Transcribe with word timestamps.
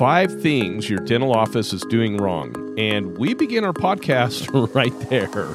five 0.00 0.40
things 0.40 0.88
your 0.88 0.98
dental 1.00 1.30
office 1.30 1.74
is 1.74 1.82
doing 1.82 2.16
wrong. 2.16 2.74
And 2.78 3.18
we 3.18 3.34
begin 3.34 3.64
our 3.64 3.74
podcast 3.74 4.48
right 4.74 4.98
there. 5.10 5.54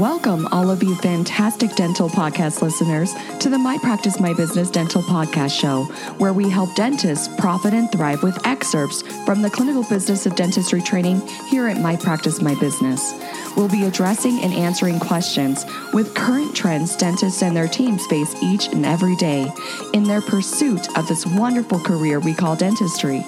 Welcome, 0.00 0.48
all 0.50 0.70
of 0.70 0.82
you 0.82 0.96
fantastic 0.96 1.76
dental 1.76 2.08
podcast 2.08 2.62
listeners, 2.62 3.12
to 3.40 3.50
the 3.50 3.58
My 3.58 3.76
Practice 3.78 4.18
My 4.18 4.32
Business 4.32 4.70
Dental 4.70 5.02
Podcast 5.02 5.60
Show, 5.60 5.84
where 6.16 6.32
we 6.32 6.48
help 6.48 6.74
dentists 6.74 7.28
profit 7.38 7.74
and 7.74 7.92
thrive 7.92 8.22
with 8.22 8.44
excerpts 8.46 9.02
from 9.26 9.42
the 9.42 9.50
clinical 9.50 9.84
business 9.84 10.24
of 10.24 10.34
dentistry 10.34 10.80
training 10.80 11.20
here 11.50 11.68
at 11.68 11.82
My 11.82 11.96
Practice 11.96 12.40
My 12.40 12.54
Business. 12.60 13.12
We'll 13.56 13.68
be 13.68 13.84
addressing 13.84 14.40
and 14.40 14.52
answering 14.52 14.98
questions 14.98 15.64
with 15.92 16.14
current 16.14 16.56
trends 16.56 16.96
dentists 16.96 17.42
and 17.42 17.56
their 17.56 17.68
teams 17.68 18.04
face 18.06 18.34
each 18.42 18.66
and 18.68 18.84
every 18.84 19.14
day 19.16 19.50
in 19.92 20.04
their 20.04 20.20
pursuit 20.20 20.96
of 20.98 21.06
this 21.06 21.24
wonderful 21.24 21.78
career 21.78 22.18
we 22.18 22.34
call 22.34 22.56
dentistry. 22.56 23.24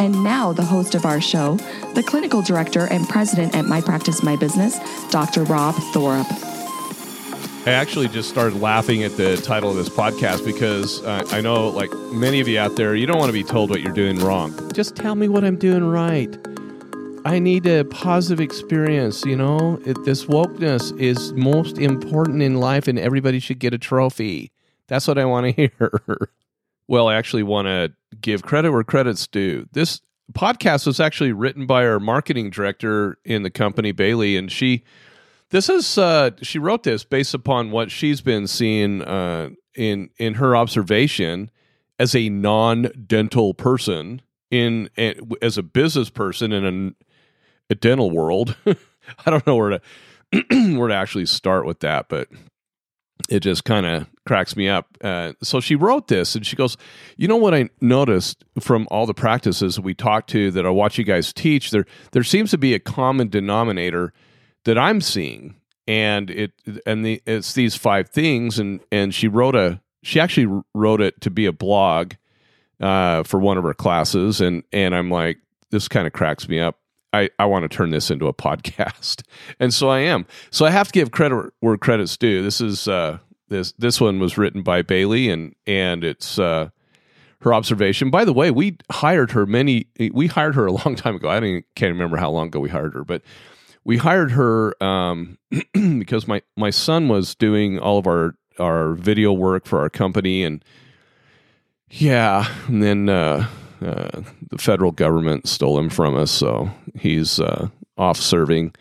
And 0.00 0.24
now, 0.24 0.52
the 0.52 0.64
host 0.64 0.94
of 0.94 1.04
our 1.04 1.20
show, 1.20 1.56
the 1.94 2.02
clinical 2.02 2.42
director 2.42 2.86
and 2.90 3.08
president 3.08 3.54
at 3.54 3.66
My 3.66 3.80
Practice 3.80 4.22
My 4.22 4.36
Business, 4.36 4.78
Dr. 5.10 5.44
Rob 5.44 5.74
Thorup. 5.92 6.26
I 7.66 7.72
actually 7.72 8.06
just 8.06 8.28
started 8.28 8.60
laughing 8.60 9.02
at 9.02 9.16
the 9.16 9.36
title 9.38 9.70
of 9.70 9.76
this 9.76 9.88
podcast 9.88 10.44
because 10.44 11.02
uh, 11.02 11.26
I 11.32 11.40
know, 11.40 11.68
like 11.68 11.92
many 12.12 12.38
of 12.38 12.46
you 12.46 12.60
out 12.60 12.76
there, 12.76 12.94
you 12.94 13.06
don't 13.06 13.18
want 13.18 13.28
to 13.28 13.32
be 13.32 13.42
told 13.42 13.70
what 13.70 13.80
you're 13.80 13.92
doing 13.92 14.20
wrong. 14.20 14.54
Just 14.72 14.94
tell 14.94 15.16
me 15.16 15.26
what 15.26 15.44
I'm 15.44 15.56
doing 15.56 15.82
right. 15.82 16.38
I 17.26 17.40
need 17.40 17.66
a 17.66 17.84
positive 17.84 18.40
experience, 18.40 19.24
you 19.24 19.34
know? 19.34 19.80
It, 19.84 20.04
this 20.04 20.26
wokeness 20.26 20.96
is 20.96 21.32
most 21.32 21.76
important 21.76 22.40
in 22.40 22.60
life, 22.60 22.86
and 22.86 23.00
everybody 23.00 23.40
should 23.40 23.58
get 23.58 23.74
a 23.74 23.78
trophy. 23.78 24.52
That's 24.86 25.08
what 25.08 25.18
I 25.18 25.24
want 25.24 25.46
to 25.46 25.52
hear. 25.78 26.30
well, 26.86 27.08
I 27.08 27.16
actually 27.16 27.42
want 27.42 27.66
to 27.66 27.92
give 28.20 28.44
credit 28.44 28.70
where 28.70 28.84
credit's 28.84 29.26
due. 29.26 29.66
This 29.72 30.02
podcast 30.34 30.86
was 30.86 31.00
actually 31.00 31.32
written 31.32 31.66
by 31.66 31.84
our 31.84 31.98
marketing 31.98 32.50
director 32.50 33.18
in 33.24 33.42
the 33.42 33.50
company, 33.50 33.92
Baylee, 33.92 34.38
and 34.38 34.50
she. 34.50 34.84
This 35.50 35.68
is 35.68 35.98
uh, 35.98 36.30
she 36.42 36.60
wrote 36.60 36.84
this 36.84 37.02
based 37.02 37.34
upon 37.34 37.72
what 37.72 37.90
she's 37.90 38.20
been 38.20 38.46
seeing 38.46 39.02
uh, 39.02 39.50
in 39.74 40.10
in 40.18 40.34
her 40.34 40.54
observation 40.56 41.50
as 41.98 42.14
a 42.14 42.28
non-dental 42.28 43.54
person 43.54 44.22
in 44.52 44.90
as 45.42 45.58
a 45.58 45.62
business 45.62 46.08
person 46.10 46.52
in 46.52 46.64
a, 46.64 47.05
a 47.70 47.74
dental 47.74 48.10
world. 48.10 48.56
I 48.66 49.30
don't 49.30 49.46
know 49.46 49.56
where 49.56 49.70
to 49.70 49.80
where 50.76 50.88
to 50.88 50.94
actually 50.94 51.26
start 51.26 51.66
with 51.66 51.80
that, 51.80 52.08
but 52.08 52.28
it 53.28 53.40
just 53.40 53.64
kind 53.64 53.86
of 53.86 54.06
cracks 54.26 54.56
me 54.56 54.68
up. 54.68 54.86
Uh, 55.02 55.32
so 55.42 55.60
she 55.60 55.74
wrote 55.74 56.08
this 56.08 56.34
and 56.34 56.46
she 56.46 56.56
goes, 56.56 56.76
You 57.16 57.28
know 57.28 57.36
what 57.36 57.54
I 57.54 57.70
noticed 57.80 58.44
from 58.60 58.86
all 58.90 59.06
the 59.06 59.14
practices 59.14 59.80
we 59.80 59.94
talked 59.94 60.30
to 60.30 60.50
that 60.52 60.66
I 60.66 60.70
watch 60.70 60.98
you 60.98 61.04
guys 61.04 61.32
teach? 61.32 61.70
There, 61.70 61.86
there 62.12 62.24
seems 62.24 62.50
to 62.52 62.58
be 62.58 62.74
a 62.74 62.78
common 62.78 63.28
denominator 63.28 64.12
that 64.64 64.78
I'm 64.78 65.00
seeing. 65.00 65.56
And 65.88 66.30
it 66.30 66.52
and 66.84 67.06
the 67.06 67.22
it's 67.26 67.52
these 67.52 67.76
five 67.76 68.08
things 68.08 68.58
and 68.58 68.80
and 68.90 69.14
she 69.14 69.28
wrote 69.28 69.54
a 69.54 69.80
she 70.02 70.18
actually 70.18 70.62
wrote 70.74 71.00
it 71.00 71.20
to 71.20 71.30
be 71.30 71.46
a 71.46 71.52
blog 71.52 72.14
uh, 72.80 73.22
for 73.22 73.38
one 73.38 73.56
of 73.56 73.62
her 73.62 73.72
classes 73.72 74.40
and 74.40 74.64
and 74.72 74.96
I'm 74.96 75.12
like 75.12 75.38
this 75.70 75.86
kind 75.86 76.08
of 76.08 76.12
cracks 76.12 76.48
me 76.48 76.58
up 76.58 76.80
I, 77.16 77.30
I 77.38 77.46
want 77.46 77.62
to 77.62 77.74
turn 77.74 77.90
this 77.90 78.10
into 78.10 78.26
a 78.26 78.34
podcast. 78.46 79.22
And 79.58 79.72
so 79.72 79.88
I 79.88 80.00
am. 80.00 80.26
So 80.50 80.66
I 80.66 80.70
have 80.70 80.88
to 80.88 80.92
give 80.92 81.10
credit 81.10 81.52
where 81.60 81.76
credit's 81.76 82.16
due. 82.16 82.42
This 82.42 82.60
is 82.60 82.88
uh, 82.88 83.18
this 83.48 83.72
this 83.72 84.00
one 84.00 84.18
was 84.18 84.36
written 84.36 84.62
by 84.62 84.82
Baylee 84.82 85.32
and 85.32 85.54
and 85.66 86.04
it's 86.04 86.38
uh, 86.38 86.70
her 87.40 87.54
observation. 87.54 88.10
By 88.10 88.24
the 88.24 88.32
way, 88.32 88.50
we 88.50 88.78
hired 88.90 89.32
her 89.32 89.46
many 89.46 89.86
we 90.12 90.26
hired 90.26 90.54
her 90.54 90.66
a 90.66 90.72
long 90.72 90.94
time 90.96 91.16
ago. 91.16 91.28
I 91.28 91.40
don't 91.40 91.64
can't 91.74 91.92
remember 91.92 92.16
how 92.16 92.30
long 92.30 92.48
ago 92.48 92.60
we 92.60 92.68
hired 92.68 92.94
her, 92.94 93.04
but 93.04 93.22
we 93.84 93.98
hired 93.98 94.32
her 94.32 94.82
um, 94.82 95.38
because 95.72 96.26
my 96.26 96.42
my 96.56 96.70
son 96.70 97.08
was 97.08 97.34
doing 97.34 97.78
all 97.78 97.98
of 97.98 98.06
our 98.06 98.34
our 98.58 98.94
video 98.94 99.32
work 99.32 99.66
for 99.66 99.80
our 99.80 99.90
company 99.90 100.42
and 100.42 100.64
yeah, 101.88 102.52
and 102.66 102.82
then 102.82 103.08
uh, 103.08 103.46
the 103.90 104.58
federal 104.58 104.92
government 104.92 105.48
stole 105.48 105.78
him 105.78 105.88
from 105.90 106.16
us, 106.16 106.30
so 106.30 106.70
he's 106.98 107.40
uh, 107.40 107.68
off 107.96 108.18
serving, 108.18 108.74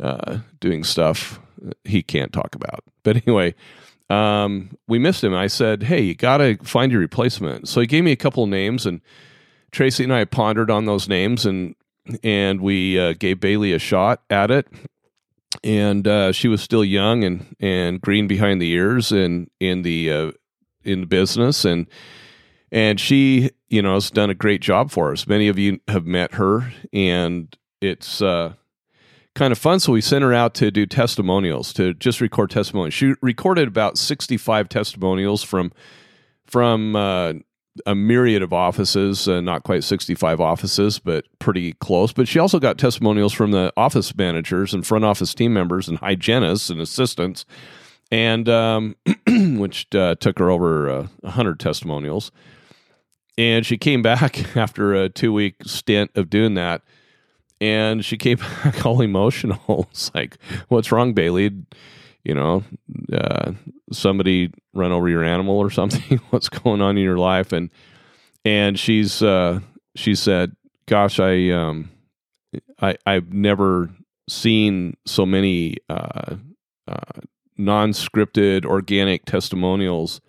uh, 0.00 0.38
doing 0.60 0.84
stuff 0.84 1.40
he 1.84 2.02
can't 2.02 2.32
talk 2.32 2.54
about. 2.54 2.84
But 3.02 3.22
anyway, 3.26 3.54
um, 4.10 4.76
we 4.86 4.98
missed 4.98 5.22
him. 5.22 5.34
I 5.34 5.46
said, 5.46 5.84
"Hey, 5.84 6.02
you 6.02 6.14
got 6.14 6.38
to 6.38 6.56
find 6.62 6.90
your 6.92 7.00
replacement." 7.00 7.68
So 7.68 7.80
he 7.80 7.86
gave 7.86 8.04
me 8.04 8.12
a 8.12 8.16
couple 8.16 8.44
of 8.44 8.50
names, 8.50 8.86
and 8.86 9.00
Tracy 9.70 10.04
and 10.04 10.12
I 10.12 10.24
pondered 10.24 10.70
on 10.70 10.86
those 10.86 11.08
names, 11.08 11.44
and 11.46 11.74
and 12.22 12.60
we 12.60 12.98
uh, 12.98 13.12
gave 13.12 13.38
Baylee 13.38 13.74
a 13.74 13.78
shot 13.78 14.22
at 14.30 14.50
it. 14.50 14.66
And 15.64 16.06
uh, 16.06 16.32
she 16.32 16.48
was 16.48 16.62
still 16.62 16.84
young 16.84 17.24
and 17.24 17.56
and 17.60 18.00
green 18.00 18.28
behind 18.28 18.60
the 18.60 18.70
ears, 18.70 19.12
and 19.12 19.50
in 19.60 19.82
the 19.82 20.10
uh, 20.10 20.32
in 20.84 21.00
the 21.00 21.06
business, 21.06 21.64
and 21.64 21.86
and 22.70 23.00
she 23.00 23.50
you 23.68 23.82
know 23.82 23.94
has 23.94 24.10
done 24.10 24.30
a 24.30 24.34
great 24.34 24.60
job 24.60 24.90
for 24.90 25.12
us. 25.12 25.26
Many 25.26 25.48
of 25.48 25.58
you 25.58 25.80
have 25.88 26.06
met 26.06 26.34
her 26.34 26.72
and 26.92 27.56
it's 27.80 28.20
uh, 28.20 28.54
kind 29.34 29.52
of 29.52 29.58
fun. 29.58 29.80
So 29.80 29.92
we 29.92 30.00
sent 30.00 30.22
her 30.22 30.34
out 30.34 30.54
to 30.54 30.70
do 30.70 30.86
testimonials 30.86 31.72
to 31.74 31.94
just 31.94 32.20
record 32.20 32.50
testimonials 32.50 32.94
she 32.94 33.14
recorded 33.22 33.68
about 33.68 33.98
65 33.98 34.68
testimonials 34.68 35.42
from 35.42 35.72
from 36.46 36.96
uh, 36.96 37.34
a 37.86 37.94
myriad 37.94 38.42
of 38.42 38.52
offices 38.52 39.28
uh, 39.28 39.40
not 39.40 39.62
quite 39.62 39.84
65 39.84 40.40
offices 40.40 40.98
but 40.98 41.24
pretty 41.38 41.74
close. 41.74 42.12
But 42.12 42.28
she 42.28 42.38
also 42.38 42.58
got 42.58 42.78
testimonials 42.78 43.32
from 43.32 43.52
the 43.52 43.72
office 43.76 44.14
managers 44.16 44.74
and 44.74 44.86
front 44.86 45.04
office 45.04 45.34
team 45.34 45.52
members 45.54 45.88
and 45.88 45.98
hygienists 45.98 46.70
and 46.70 46.80
assistants. 46.80 47.44
And 48.10 48.48
um, 48.48 48.96
which 49.58 49.86
uh, 49.94 50.14
took 50.14 50.38
her 50.38 50.50
over 50.50 50.88
uh, 50.88 51.06
100 51.20 51.60
testimonials 51.60 52.32
and 53.38 53.64
she 53.64 53.78
came 53.78 54.02
back 54.02 54.56
after 54.56 54.94
a 54.94 55.08
two 55.08 55.32
week 55.32 55.54
stint 55.64 56.10
of 56.16 56.28
doing 56.28 56.54
that. 56.54 56.82
And 57.60 58.04
she 58.04 58.18
came 58.18 58.38
back 58.64 58.84
all 58.84 59.00
emotional. 59.00 59.86
it's 59.90 60.14
like, 60.14 60.36
what's 60.68 60.92
wrong, 60.92 61.14
Baylee? 61.14 61.64
You 62.24 62.34
know, 62.34 62.64
uh, 63.12 63.52
somebody 63.90 64.52
run 64.74 64.92
over 64.92 65.08
your 65.08 65.24
animal 65.24 65.56
or 65.56 65.70
something? 65.70 66.18
what's 66.30 66.50
going 66.50 66.82
on 66.82 66.98
in 66.98 67.04
your 67.04 67.16
life? 67.16 67.52
And 67.52 67.70
and 68.44 68.78
she's 68.78 69.22
uh, 69.22 69.60
she 69.94 70.14
said, 70.14 70.54
"Gosh, 70.86 71.20
I 71.20 71.50
um, 71.50 71.90
I 72.82 72.96
I've 73.06 73.32
never 73.32 73.88
seen 74.28 74.96
so 75.06 75.24
many 75.24 75.76
uh, 75.88 76.36
uh, 76.86 77.20
non-scripted 77.56 78.66
organic 78.66 79.24
testimonials 79.24 80.20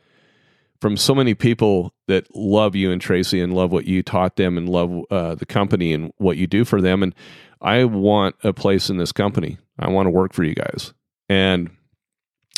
from 0.82 0.98
so 0.98 1.14
many 1.14 1.34
people 1.34 1.94
that 2.08 2.34
love 2.36 2.76
you 2.76 2.92
and 2.92 3.02
Tracy 3.02 3.42
and 3.42 3.54
love 3.54 3.72
what 3.72 3.86
you 3.86 4.02
taught 4.02 4.36
them 4.36 4.58
and 4.58 4.70
love 4.70 5.04
uh, 5.12 5.36
the 5.36 5.46
company 5.46 5.94
and 5.94 6.14
what 6.18 6.38
you 6.38 6.48
do 6.48 6.64
for 6.66 6.82
them. 6.82 7.04
And 7.04 7.14
I 7.62 7.84
want 7.84 8.36
a 8.44 8.54
place 8.54 8.90
in 8.90 8.98
this 8.98 9.12
company. 9.12 9.58
I 9.78 9.90
want 9.90 10.08
to 10.08 10.12
work 10.12 10.34
for 10.34 10.44
you 10.44 10.56
guys. 10.56 10.94
And 11.28 11.70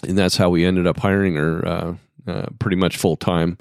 and 0.07 0.17
that's 0.17 0.37
how 0.37 0.49
we 0.49 0.65
ended 0.65 0.87
up 0.87 0.97
hiring 0.97 1.35
her 1.35 1.67
uh, 1.67 1.95
uh, 2.27 2.45
pretty 2.59 2.77
much 2.77 2.97
full 2.97 3.15
time. 3.15 3.57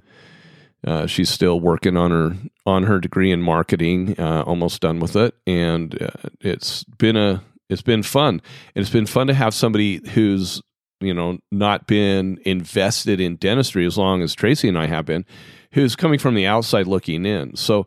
Uh, 0.87 1.07
she's 1.07 1.29
still 1.29 1.61
working 1.61 1.97
on 1.97 2.11
her 2.11 2.37
on 2.65 2.85
her 2.85 2.99
degree 2.99 3.31
in 3.31 3.43
marketing, 3.43 4.19
uh, 4.19 4.43
almost 4.47 4.81
done 4.81 4.99
with 4.99 5.15
it, 5.17 5.35
and 5.47 6.01
uh, 6.01 6.31
it's 6.41 6.85
been 6.85 7.17
a 7.17 7.43
it's 7.69 7.83
been 7.83 8.03
fun. 8.03 8.41
And 8.75 8.83
it's 8.83 8.91
been 8.91 9.07
fun 9.07 9.27
to 9.27 9.35
have 9.35 9.53
somebody 9.53 10.01
who's 10.11 10.63
you 11.01 11.15
know, 11.15 11.39
not 11.51 11.87
been 11.87 12.39
invested 12.45 13.21
in 13.21 13.37
dentistry 13.37 13.87
as 13.87 13.97
long 13.97 14.23
as 14.23 14.35
Tracy 14.35 14.69
and 14.69 14.79
I 14.79 14.87
have 14.87 15.07
been, 15.07 15.25
who's 15.73 15.97
coming 15.97 16.19
from 16.19 16.35
the 16.35 16.47
outside 16.47 16.87
looking 16.87 17.25
in. 17.25 17.57
So, 17.57 17.87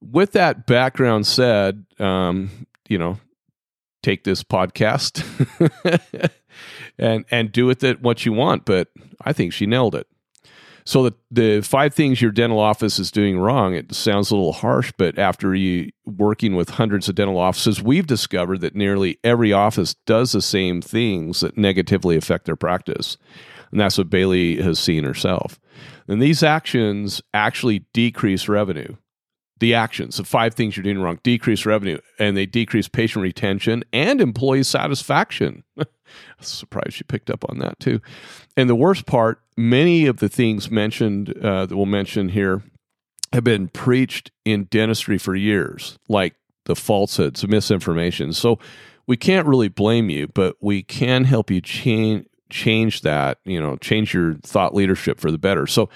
with 0.00 0.32
that 0.32 0.66
background 0.66 1.26
said, 1.26 1.84
um, 1.98 2.66
you 2.88 2.98
know, 2.98 3.18
take 4.02 4.24
this 4.24 4.42
podcast 4.42 5.24
and 6.98 7.24
and 7.30 7.52
do 7.52 7.66
with 7.66 7.82
it 7.84 8.02
what 8.02 8.24
you 8.26 8.32
want. 8.32 8.64
But 8.64 8.88
I 9.22 9.32
think 9.32 9.52
she 9.52 9.66
nailed 9.66 9.94
it. 9.94 10.06
So 10.88 11.02
the 11.02 11.14
the 11.30 11.60
five 11.60 11.92
things 11.92 12.22
your 12.22 12.30
dental 12.30 12.58
office 12.58 12.98
is 12.98 13.10
doing 13.10 13.38
wrong. 13.38 13.74
It 13.74 13.94
sounds 13.94 14.30
a 14.30 14.34
little 14.34 14.54
harsh, 14.54 14.90
but 14.96 15.18
after 15.18 15.54
you 15.54 15.90
working 16.06 16.56
with 16.56 16.70
hundreds 16.70 17.10
of 17.10 17.14
dental 17.14 17.36
offices, 17.36 17.82
we've 17.82 18.06
discovered 18.06 18.62
that 18.62 18.74
nearly 18.74 19.18
every 19.22 19.52
office 19.52 19.96
does 20.06 20.32
the 20.32 20.40
same 20.40 20.80
things 20.80 21.40
that 21.40 21.58
negatively 21.58 22.16
affect 22.16 22.46
their 22.46 22.56
practice, 22.56 23.18
and 23.70 23.78
that's 23.78 23.98
what 23.98 24.08
Baylee 24.08 24.60
has 24.60 24.78
seen 24.78 25.04
herself. 25.04 25.60
And 26.08 26.22
these 26.22 26.42
actions 26.42 27.20
actually 27.34 27.84
decrease 27.92 28.48
revenue. 28.48 28.96
The 29.60 29.74
actions, 29.74 30.16
the 30.16 30.24
five 30.24 30.54
things 30.54 30.76
you're 30.76 30.84
doing 30.84 31.00
wrong, 31.00 31.18
decrease 31.22 31.66
revenue, 31.66 31.98
and 32.18 32.36
they 32.36 32.46
decrease 32.46 32.88
patient 32.88 33.22
retention 33.22 33.84
and 33.92 34.20
employee 34.20 34.62
satisfaction. 34.62 35.64
surprised 36.40 37.00
you 37.00 37.04
picked 37.04 37.30
up 37.30 37.44
on 37.48 37.58
that 37.58 37.78
too. 37.80 38.00
And 38.56 38.68
the 38.68 38.74
worst 38.74 39.06
part, 39.06 39.40
many 39.56 40.06
of 40.06 40.18
the 40.18 40.28
things 40.28 40.70
mentioned 40.70 41.36
uh, 41.38 41.66
that 41.66 41.76
we'll 41.76 41.86
mention 41.86 42.30
here 42.30 42.62
have 43.32 43.44
been 43.44 43.68
preached 43.68 44.30
in 44.44 44.64
dentistry 44.64 45.18
for 45.18 45.34
years, 45.34 45.98
like 46.08 46.34
the 46.64 46.76
falsehoods, 46.76 47.46
misinformation. 47.46 48.32
So 48.32 48.58
we 49.06 49.16
can't 49.16 49.46
really 49.46 49.68
blame 49.68 50.10
you, 50.10 50.28
but 50.28 50.56
we 50.60 50.82
can 50.82 51.24
help 51.24 51.50
you 51.50 51.60
change 51.60 52.26
change 52.50 53.02
that, 53.02 53.38
you 53.44 53.60
know, 53.60 53.76
change 53.76 54.14
your 54.14 54.34
thought 54.36 54.74
leadership 54.74 55.20
for 55.20 55.30
the 55.30 55.36
better. 55.36 55.66
So 55.66 55.90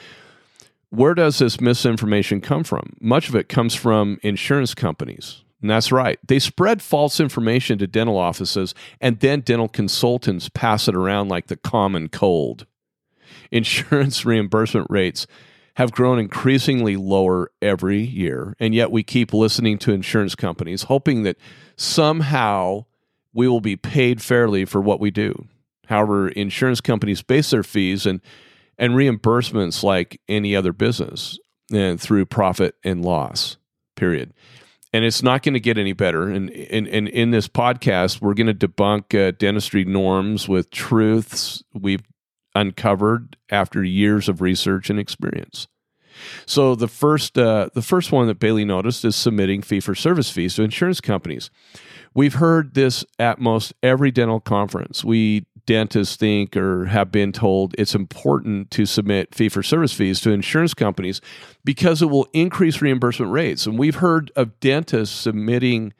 where 0.93 1.15
does 1.15 1.39
this 1.39 1.59
misinformation 1.59 2.43
come 2.43 2.65
from? 2.65 2.93
Much 3.01 3.31
of 3.31 3.35
it 3.35 3.49
comes 3.49 3.75
from 3.75 4.19
insurance 4.23 4.75
companies. 4.75 5.43
And 5.63 5.71
that's 5.71 5.91
right. 5.91 6.19
They 6.27 6.39
spread 6.39 6.83
false 6.83 7.19
information 7.19 7.79
to 7.79 7.87
dental 7.87 8.19
offices, 8.19 8.75
and 9.01 9.19
then 9.21 9.41
dental 9.41 9.69
consultants 9.69 10.51
pass 10.51 10.89
it 10.89 10.95
around 10.95 11.29
like 11.29 11.47
the 11.47 11.57
common 11.57 12.09
cold. 12.11 12.67
Insurance 13.51 14.25
reimbursement 14.27 14.87
rates 14.91 15.27
have 15.77 15.93
grown 15.93 16.19
increasingly 16.19 16.97
lower 16.97 17.51
every 17.63 18.01
year, 18.01 18.55
and 18.61 18.75
yet 18.75 18.91
we 18.91 19.03
keep 19.03 19.33
listening 19.33 19.79
to 19.79 19.95
insurance 19.95 20.35
companies, 20.35 20.83
hoping 20.85 21.23
that 21.23 21.39
somehow 21.75 22.85
we 23.33 23.49
will 23.49 23.63
be 23.63 23.77
paid 23.77 24.21
fairly 24.21 24.67
for 24.67 24.83
what 24.83 25.01
we 25.01 25.11
do. 25.11 25.47
However, 25.87 26.29
insurance 26.29 26.83
companies 26.83 27.23
base 27.23 27.49
their 27.49 27.63
fees 27.63 28.05
and, 28.05 28.21
and 28.83 28.95
reimbursements 28.95 29.85
like 29.85 30.21
any 30.29 30.57
other 30.57 30.73
business 30.73 31.39
and 31.73 32.01
through 32.01 32.27
profit 32.27 32.75
and 32.83 33.05
loss, 33.05 33.57
period. 33.95 34.35
And 34.93 35.05
it's 35.05 35.23
not 35.23 35.45
going 35.45 35.55
to 35.55 35.61
get 35.61 35.79
any 35.79 35.93
better. 35.93 36.29
And, 36.29 36.51
and 36.51 36.89
in 36.89 37.31
this 37.31 37.47
podcast, 37.47 38.21
we're 38.21 38.35
going 38.35 38.49
to 38.49 38.69
debunk 38.69 39.17
uh, 39.17 39.31
dentistry 39.39 39.85
norms 39.85 40.49
with 40.49 40.69
truths 40.71 41.63
we've 41.73 42.03
uncovered 42.57 43.37
after 43.51 43.85
years 43.85 44.29
of 44.29 44.41
research 44.41 44.91
and 44.91 44.99
experience. 44.99 45.69
So 46.45 46.75
the 46.75 46.89
first 46.89 47.39
uh, 47.39 47.71
the 47.75 47.83
first 47.83 48.13
one 48.13 48.27
that 48.27 48.39
Baylee 48.39 48.67
noticed 48.67 49.05
is 49.05 49.17
submitting 49.17 49.63
fee 49.63 49.81
for 49.81 49.95
service 49.95 50.31
fees 50.31 50.55
to 50.57 50.63
insurance 50.63 51.01
companies. 51.01 51.51
We've 52.15 52.35
heard 52.35 52.75
this 52.75 53.05
at 53.19 53.41
most 53.41 53.73
every 53.83 54.11
dental 54.11 54.39
conference. 54.39 55.03
We 55.03 55.47
dentists 55.67 56.17
think 56.17 56.57
or 56.57 56.87
have 56.87 57.13
been 57.13 57.33
told 57.33 57.75
it's 57.79 57.95
important 57.95 58.71
to 58.73 58.87
submit 58.87 59.35
fee 59.35 59.49
for 59.49 59.63
service 59.63 59.93
fees 59.93 60.21
to 60.21 60.31
insurance 60.31 60.75
companies 60.75 61.21
because 61.65 62.03
it 62.03 62.07
will 62.07 62.29
increase 62.33 62.83
reimbursement 62.83 63.33
rates. 63.33 63.67
And 63.67 63.79
we've 63.79 63.97
heard 63.97 64.31
of 64.37 64.59
dentists 64.61 65.17
submitting 65.17 65.93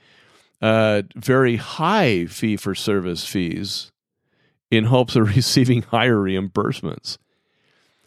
uh, 0.61 1.03
very 1.17 1.57
high 1.57 2.27
fee 2.27 2.57
for 2.57 2.75
service 2.75 3.27
fees 3.27 3.93
in 4.71 4.85
hopes 4.85 5.17
of 5.17 5.29
receiving 5.37 5.83
higher 5.83 6.17
reimbursements. 6.17 7.19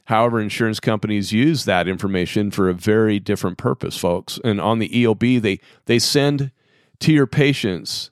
However, 0.05 0.39
insurance 0.39 0.79
companies 0.79 1.31
use 1.31 1.65
that 1.65 1.87
information 1.87 2.51
for 2.51 2.69
a 2.69 2.73
very 2.73 3.19
different 3.19 3.57
purpose, 3.57 3.97
folks. 3.97 4.39
And 4.43 4.61
on 4.61 4.79
the 4.79 4.89
EOB, 4.89 5.41
they 5.41 5.59
they 5.85 5.99
send 5.99 6.51
to 6.99 7.11
your 7.11 7.27
patients. 7.27 8.11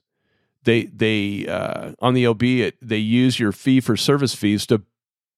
They 0.63 0.85
they 0.85 1.45
uh, 1.47 1.93
on 1.99 2.13
the 2.13 2.27
OB 2.27 2.43
it, 2.43 2.77
they 2.81 2.97
use 2.97 3.39
your 3.39 3.51
fee 3.51 3.81
for 3.81 3.97
service 3.97 4.33
fees 4.33 4.65
to 4.67 4.81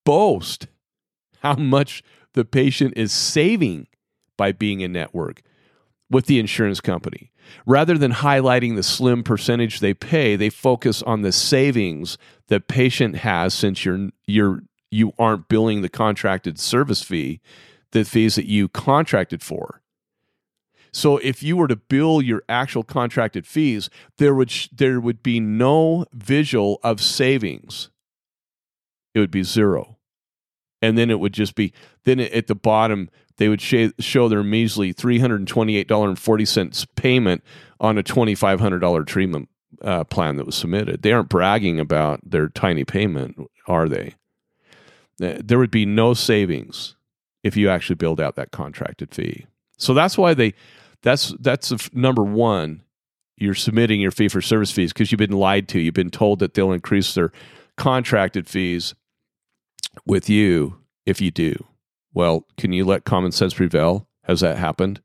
boast 0.06 0.68
how 1.42 1.56
much 1.56 2.04
the 2.34 2.46
patient 2.46 2.94
is 2.96 3.12
saving 3.12 3.88
by 4.38 4.52
being 4.52 4.82
in 4.82 4.92
network 4.92 5.42
with 6.10 6.26
the 6.26 6.40
insurance 6.40 6.82
company. 6.82 7.32
Rather 7.66 7.98
than 7.98 8.12
highlighting 8.12 8.76
the 8.76 8.84
slim 8.84 9.24
percentage 9.24 9.80
they 9.80 9.94
pay, 9.94 10.36
they 10.36 10.50
focus 10.50 11.02
on 11.04 11.22
the 11.22 11.32
savings 11.32 12.18
the 12.48 12.60
patient 12.60 13.18
has 13.18 13.54
since 13.54 13.86
you're 13.86 14.10
you're 14.28 14.62
you 14.92 15.12
aren't 15.18 15.48
billing 15.48 15.82
the 15.82 15.90
contracted 15.90 16.60
service 16.60 17.02
fee, 17.02 17.42
the 17.92 18.06
fees 18.06 18.36
that 18.36 18.46
you 18.46 18.70
contracted 18.70 19.44
for. 19.44 19.82
So 20.96 21.18
if 21.18 21.44
you 21.44 21.58
were 21.58 21.68
to 21.68 21.76
bill 21.76 22.22
your 22.22 22.42
actual 22.48 22.84
contracted 22.84 23.46
fees, 23.46 23.90
there 24.18 24.34
would 24.34 24.50
sh- 24.50 24.70
there 24.72 25.02
would 25.02 25.22
be 25.22 25.42
no 25.42 26.06
visual 26.14 26.80
of 26.84 27.02
savings. 27.02 27.90
It 29.14 29.20
would 29.20 29.30
be 29.30 29.44
zero. 29.44 29.98
And 30.82 30.98
then 30.98 31.10
it 31.10 31.20
would 31.20 31.34
just 31.34 31.54
be 31.54 31.74
then 32.06 32.22
at 32.22 32.48
the 32.48 32.56
bottom 32.56 33.10
they 33.36 33.50
would 33.50 33.60
sh- 33.60 33.90
show 34.00 34.30
their 34.30 34.42
measly 34.42 34.94
$328.40 34.94 36.88
payment 36.96 37.44
on 37.82 37.98
a 37.98 38.04
$2500 38.04 39.06
treatment 39.06 39.50
uh, 39.82 40.06
plan 40.06 40.38
that 40.38 40.46
was 40.46 40.56
submitted. 40.56 41.02
They 41.02 41.12
aren't 41.12 41.28
bragging 41.28 41.78
about 41.78 42.22
their 42.24 42.48
tiny 42.48 42.86
payment, 42.86 43.36
are 43.68 43.90
they? 43.90 44.16
There 45.18 45.60
would 45.60 45.72
be 45.72 45.86
no 45.86 46.14
savings 46.14 46.96
if 47.44 47.58
you 47.58 47.68
actually 47.68 47.98
billed 47.98 48.22
out 48.22 48.38
that 48.38 48.52
contracted 48.52 49.14
fee. 49.14 49.46
So 49.78 49.94
that's 49.94 50.18
why 50.18 50.34
they 50.34 50.54
that's 51.06 51.34
that's 51.40 51.94
number 51.94 52.24
1 52.24 52.82
you're 53.38 53.54
submitting 53.54 54.00
your 54.00 54.12
fee 54.12 54.28
for 54.28 54.42
service 54.42 54.72
fees 54.72 54.94
because 54.94 55.12
you've 55.12 55.20
been 55.20 55.32
lied 55.32 55.68
to. 55.70 55.80
You've 55.80 55.94
been 55.94 56.10
told 56.10 56.40
that 56.40 56.54
they'll 56.54 56.72
increase 56.72 57.14
their 57.14 57.32
contracted 57.78 58.48
fees 58.48 58.96
with 60.06 60.30
you 60.30 60.80
if 61.06 61.22
you 61.22 61.32
do. 61.32 61.56
Well, 62.14 62.46
can 62.58 62.72
you 62.72 62.86
let 62.86 63.04
common 63.04 63.32
sense 63.32 63.54
prevail? 63.54 64.08
Has 64.24 64.40
that 64.40 64.58
happened? 64.58 65.02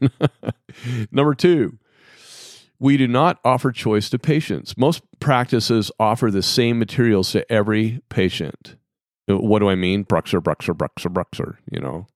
Number 1.10 1.34
2, 1.34 1.78
we 2.78 2.96
do 2.96 3.08
not 3.08 3.38
offer 3.44 3.72
choice 3.72 4.10
to 4.10 4.18
patients. 4.18 4.76
Most 4.76 5.02
practices 5.18 5.90
offer 5.98 6.30
the 6.30 6.42
same 6.42 6.78
materials 6.78 7.32
to 7.32 7.50
every 7.50 8.00
patient. 8.10 8.76
What 9.26 9.60
do 9.60 9.68
I 9.68 9.74
mean? 9.74 10.04
BruxZir, 10.04 10.42
BruxZir, 10.42 10.76
BruxZir, 10.76 11.12
BruxZir, 11.12 11.56
you 11.70 11.80
know. 11.80 12.06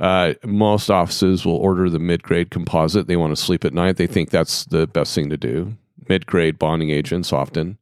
Uh, 0.00 0.32
most 0.44 0.90
offices 0.90 1.44
will 1.44 1.56
order 1.56 1.90
the 1.90 1.98
mid 1.98 2.22
grade 2.22 2.50
composite. 2.50 3.06
They 3.06 3.16
want 3.16 3.36
to 3.36 3.42
sleep 3.42 3.64
at 3.64 3.74
night. 3.74 3.96
They 3.96 4.06
think 4.06 4.30
that's 4.30 4.64
the 4.64 4.86
best 4.86 5.14
thing 5.14 5.28
to 5.28 5.36
do. 5.36 5.76
Mid 6.08 6.26
grade 6.26 6.58
bonding 6.58 6.90
agents 6.90 7.32
often. 7.32 7.78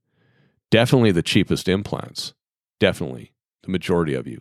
Definitely 0.70 1.12
the 1.12 1.22
cheapest 1.22 1.68
implants. 1.68 2.34
Definitely 2.80 3.32
the 3.62 3.70
majority 3.70 4.14
of 4.14 4.26
you. 4.26 4.40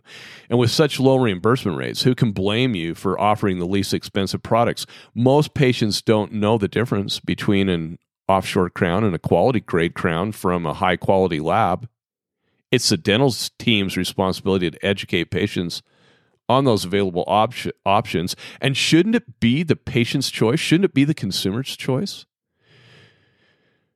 And 0.50 0.57
with 0.57 0.71
such 0.71 1.00
low 1.00 1.18
reimbursement 1.18 1.77
rates, 1.77 2.01
who 2.01 2.15
can 2.15 2.31
blame 2.31 2.74
you 2.74 2.95
for 2.95 3.19
offering 3.19 3.59
the 3.59 3.65
least 3.65 3.94
expensive 3.94 4.41
products? 4.41 4.88
Most 5.13 5.53
patients 5.53 6.01
don't 6.01 6.33
know 6.33 6.57
the 6.57 6.68
difference 6.68 7.19
between 7.19 7.69
an 7.69 8.00
offshore 8.27 8.69
crown 8.71 9.03
and 9.03 9.15
a 9.15 9.19
quality 9.19 9.59
grade 9.59 9.94
crown 9.94 10.31
from 10.31 10.65
a 10.65 10.73
high 10.73 10.97
quality 10.97 11.39
lab. 11.39 11.88
It's 12.71 12.89
the 12.89 12.97
dental 12.97 13.33
team's 13.59 13.95
responsibility 13.95 14.71
to 14.71 14.85
educate 14.85 15.31
patients 15.31 15.81
on 16.49 16.65
those 16.65 16.85
available 16.85 17.23
op- 17.27 17.53
options. 17.85 18.35
And 18.61 18.75
shouldn't 18.77 19.15
it 19.15 19.39
be 19.39 19.63
the 19.63 19.75
patient's 19.75 20.29
choice? 20.29 20.59
Shouldn't 20.59 20.85
it 20.85 20.94
be 20.94 21.03
the 21.03 21.13
consumer's 21.13 21.75
choice? 21.75 22.25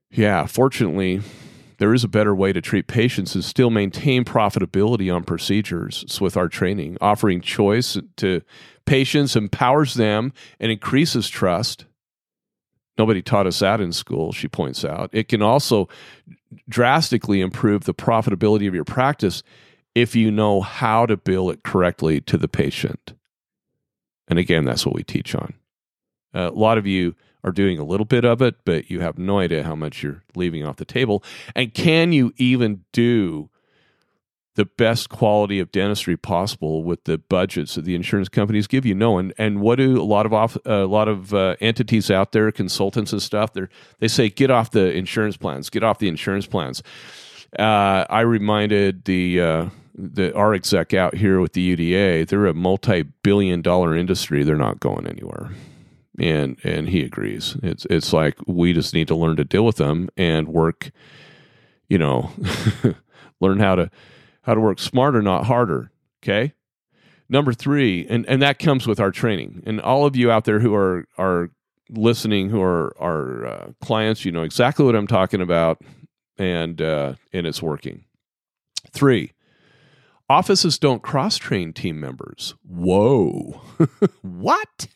Yeah, 0.10 0.46
fortunately, 0.46 1.22
there 1.77 1.93
is 1.93 2.03
a 2.03 2.10
better 2.10 2.36
way 2.36 2.51
to 2.53 2.62
treat 2.62 2.88
patients 2.88 3.34
and 3.34 3.43
still 3.43 3.70
maintain 3.70 4.25
profitability 4.25 5.13
on 5.13 5.24
procedures. 5.24 6.03
It's 6.03 6.20
with 6.20 6.36
our 6.36 6.50
training. 6.50 6.98
Offering 7.00 7.41
choice 7.41 7.98
to 8.17 8.41
patients 8.86 9.36
empowers 9.36 9.93
them 9.93 10.34
and 10.60 10.72
increases 10.72 11.29
trust. 11.29 11.86
Nobody 12.98 13.22
taught 13.22 13.48
us 13.48 13.60
that 13.60 13.79
in 13.79 13.93
school, 13.93 14.34
she 14.34 14.48
points 14.48 14.84
out. 14.84 15.10
It 15.13 15.29
can 15.29 15.41
also 15.41 15.88
drastically 16.67 17.39
improve 17.39 17.86
the 17.86 17.93
profitability 17.93 18.67
of 18.67 18.75
your 18.75 18.84
practice 18.84 19.41
if 19.95 20.15
you 20.15 20.31
know 20.31 20.62
how 20.62 21.05
to 21.05 21.17
bill 21.17 21.50
it 21.50 21.63
correctly 21.63 22.21
to 22.21 22.38
the 22.38 22.48
patient. 22.48 23.13
And 24.27 24.39
again, 24.39 24.63
that's 24.65 24.86
what 24.86 24.95
we 24.95 25.03
teach 25.03 25.36
on. 25.36 25.53
Uh, 26.33 26.50
a 26.50 26.57
lot 26.57 26.77
of 26.77 26.88
you 26.88 27.15
are 27.43 27.51
doing 27.51 27.79
a 27.79 27.83
little 27.83 28.05
bit 28.05 28.24
of 28.24 28.41
it, 28.41 28.55
but 28.65 28.89
you 28.89 29.00
have 29.01 29.17
no 29.17 29.39
idea 29.39 29.63
how 29.63 29.75
much 29.75 30.03
you're 30.03 30.24
leaving 30.36 30.65
off 30.65 30.77
the 30.77 30.86
table. 30.86 31.24
And 31.55 31.74
can 31.74 32.13
you 32.13 32.33
even 32.38 32.86
do 32.93 33.50
the 34.55 34.65
best 34.65 35.10
quality 35.10 35.60
of 35.60 35.71
dentistry 35.71 36.17
possible 36.17 36.83
with 36.83 37.05
the 37.05 37.17
budgets 37.17 37.75
that 37.75 37.86
the 37.86 37.95
insurance 37.95 38.29
companies 38.29 38.67
give 38.67 38.86
you? 38.86 38.93
No. 38.93 39.17
And 39.17 39.33
and 39.38 39.60
what 39.60 39.77
do 39.77 40.00
a 40.00 40.03
lot 40.03 40.25
of 40.25 40.33
off, 40.33 40.57
a 40.65 40.86
lot 40.86 41.07
of 41.07 41.33
uh, 41.33 41.55
entities 41.60 42.12
out 42.12 42.31
there, 42.31 42.51
consultants 42.51 43.12
and 43.12 43.21
stuff, 43.21 43.53
they 43.53 43.67
they 44.00 44.07
say 44.07 44.29
get 44.29 44.51
off 44.51 44.71
the 44.71 44.93
insurance 44.93 45.38
plans, 45.38 45.69
get 45.69 45.83
off 45.83 46.00
the 46.00 46.07
insurance 46.07 46.45
plans. 46.45 46.83
Uh, 47.57 48.05
I 48.10 48.21
reminded 48.21 49.05
the 49.05 49.41
uh, 49.41 49.69
the 49.95 50.33
our 50.36 50.53
exec 50.53 50.93
out 50.93 51.15
here 51.15 51.39
with 51.39 51.53
the 51.53 51.75
UDA, 51.75 52.27
they're 52.27 52.45
a 52.45 52.53
multi-billion 52.53 53.62
dollar 53.62 53.95
industry. 53.95 54.43
They're 54.43 54.55
not 54.55 54.79
going 54.79 55.07
anywhere. 55.07 55.51
And 56.19 56.57
and 56.63 56.89
he 56.89 57.03
agrees. 57.03 57.57
It's 57.63 57.86
it's 57.89 58.13
like 58.13 58.38
we 58.45 58.74
just 58.74 58.93
need 58.93 59.07
to 59.07 59.15
learn 59.15 59.38
to 59.38 59.43
deal 59.43 59.65
with 59.65 59.77
them 59.77 60.10
and 60.17 60.48
work, 60.48 60.91
you 61.88 61.98
know, 61.98 62.31
learn 63.39 63.60
how 63.60 63.75
to 63.75 63.89
how 64.43 64.53
to 64.53 64.60
work 64.60 64.79
smarter, 64.79 65.21
not 65.21 65.45
harder. 65.45 65.91
Okay. 66.24 66.53
Number 67.29 67.53
three, 67.53 68.05
and, 68.10 68.25
and 68.27 68.41
that 68.41 68.60
comes 68.60 68.86
with 68.86 69.00
our 69.00 69.10
training. 69.10 69.63
And 69.65 69.79
all 69.79 70.05
of 70.05 70.17
you 70.17 70.29
out 70.29 70.43
there 70.43 70.60
who 70.60 70.75
are 70.75 71.05
are 71.17 71.50
listening, 71.89 72.50
who 72.50 72.62
are 72.62 72.93
our 73.00 73.45
uh, 73.45 73.71
clients, 73.81 74.25
you 74.25 74.31
know 74.31 74.43
exactly 74.43 74.86
what 74.86 74.95
I'm 74.95 75.07
talking 75.07 75.41
about, 75.41 75.81
and 76.38 76.81
uh, 76.81 77.13
and 77.31 77.48
it's 77.48 77.62
working. 77.62 78.03
Three, 78.91 79.31
Offices 80.32 80.80
don't 80.80 81.04
cross 81.04 81.36
train 81.36 81.74
team 81.74 82.00
members. 82.00 82.56
Whoa. 82.66 83.62
what? 84.22 84.88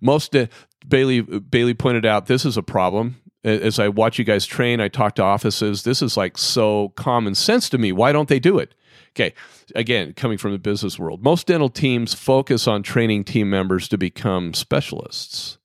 Most 0.00 0.34
uh, 0.34 0.46
Baylee 0.84 1.22
Baylee 1.22 1.78
pointed 1.78 2.04
out 2.04 2.26
this 2.26 2.44
is 2.44 2.56
a 2.56 2.64
problem. 2.64 3.22
As 3.44 3.78
I 3.78 3.86
watch 3.86 4.18
you 4.18 4.24
guys 4.24 4.44
train, 4.44 4.80
I 4.80 4.88
talk 4.88 5.14
to 5.14 5.22
offices. 5.22 5.84
This 5.84 6.02
is 6.02 6.16
like 6.16 6.36
so 6.36 6.88
common 6.96 7.36
sense 7.36 7.68
to 7.68 7.78
me. 7.78 7.92
Why 7.92 8.10
don't 8.10 8.28
they 8.28 8.40
do 8.40 8.58
it? 8.58 8.74
Okay, 9.10 9.34
again, 9.76 10.14
coming 10.14 10.36
from 10.36 10.50
the 10.50 10.58
business 10.58 10.98
world, 10.98 11.22
most 11.22 11.46
dental 11.46 11.68
teams 11.68 12.12
focus 12.12 12.66
on 12.66 12.82
training 12.82 13.22
team 13.22 13.48
members 13.48 13.86
to 13.90 13.96
become 13.96 14.52
specialists. 14.52 15.58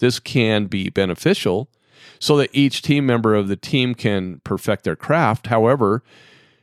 This 0.00 0.18
can 0.18 0.66
be 0.66 0.90
beneficial 0.90 1.70
so 2.18 2.36
that 2.38 2.50
each 2.52 2.82
team 2.82 3.06
member 3.06 3.36
of 3.36 3.46
the 3.46 3.54
team 3.54 3.94
can 3.94 4.40
perfect 4.42 4.82
their 4.82 4.96
craft. 4.96 5.46
However, 5.46 6.02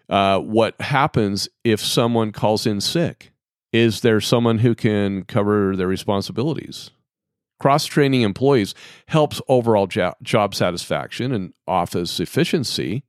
uh, 0.09 0.39
what 0.39 0.79
happens 0.81 1.49
if 1.63 1.79
someone 1.79 2.31
calls 2.31 2.65
in 2.65 2.81
sick? 2.81 3.31
Is 3.73 4.01
there 4.01 4.21
someone 4.21 4.59
who 4.59 4.75
can 4.75 5.23
cover 5.23 5.75
their 5.75 5.87
responsibilities? 5.87 6.91
Cross 7.59 7.85
training 7.85 8.21
employees 8.21 8.75
helps 9.07 9.41
overall 9.49 9.87
jo- 9.87 10.13
job 10.21 10.53
satisfaction 10.53 11.31
and 11.31 11.53
office 11.67 12.19
efficiency. 12.19 13.03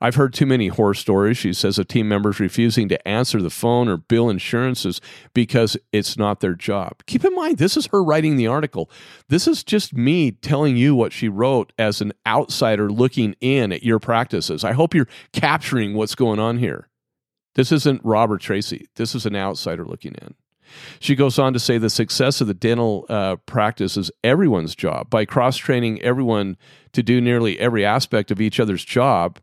I've 0.00 0.14
heard 0.14 0.32
too 0.32 0.46
many 0.46 0.68
horror 0.68 0.94
stories. 0.94 1.38
She 1.38 1.52
says 1.52 1.78
of 1.78 1.88
team 1.88 2.08
members 2.08 2.38
refusing 2.38 2.88
to 2.88 3.08
answer 3.08 3.42
the 3.42 3.50
phone 3.50 3.88
or 3.88 3.96
bill 3.96 4.30
insurances 4.30 5.00
because 5.34 5.76
it's 5.92 6.16
not 6.16 6.40
their 6.40 6.54
job. 6.54 7.02
Keep 7.06 7.24
in 7.24 7.34
mind, 7.34 7.58
this 7.58 7.76
is 7.76 7.88
her 7.88 8.02
writing 8.02 8.36
the 8.36 8.46
article. 8.46 8.90
This 9.28 9.48
is 9.48 9.64
just 9.64 9.94
me 9.94 10.30
telling 10.30 10.76
you 10.76 10.94
what 10.94 11.12
she 11.12 11.28
wrote 11.28 11.72
as 11.78 12.00
an 12.00 12.12
outsider 12.26 12.90
looking 12.90 13.34
in 13.40 13.72
at 13.72 13.82
your 13.82 13.98
practices. 13.98 14.62
I 14.62 14.72
hope 14.72 14.94
you're 14.94 15.08
capturing 15.32 15.94
what's 15.94 16.14
going 16.14 16.38
on 16.38 16.58
here. 16.58 16.88
This 17.54 17.72
isn't 17.72 18.04
Robert 18.04 18.40
Tracy. 18.40 18.86
This 18.94 19.16
is 19.16 19.26
an 19.26 19.34
outsider 19.34 19.84
looking 19.84 20.14
in. 20.22 20.34
She 21.00 21.14
goes 21.14 21.38
on 21.38 21.52
to 21.54 21.58
say 21.58 21.78
the 21.78 21.90
success 21.90 22.40
of 22.40 22.46
the 22.46 22.54
dental 22.54 23.06
uh, 23.08 23.36
practice 23.46 23.96
is 23.96 24.10
everyone's 24.22 24.74
job. 24.74 25.10
By 25.10 25.24
cross 25.24 25.56
training 25.56 26.00
everyone 26.02 26.56
to 26.92 27.02
do 27.02 27.20
nearly 27.20 27.58
every 27.58 27.84
aspect 27.84 28.30
of 28.30 28.40
each 28.40 28.60
other's 28.60 28.84
job, 28.84 29.38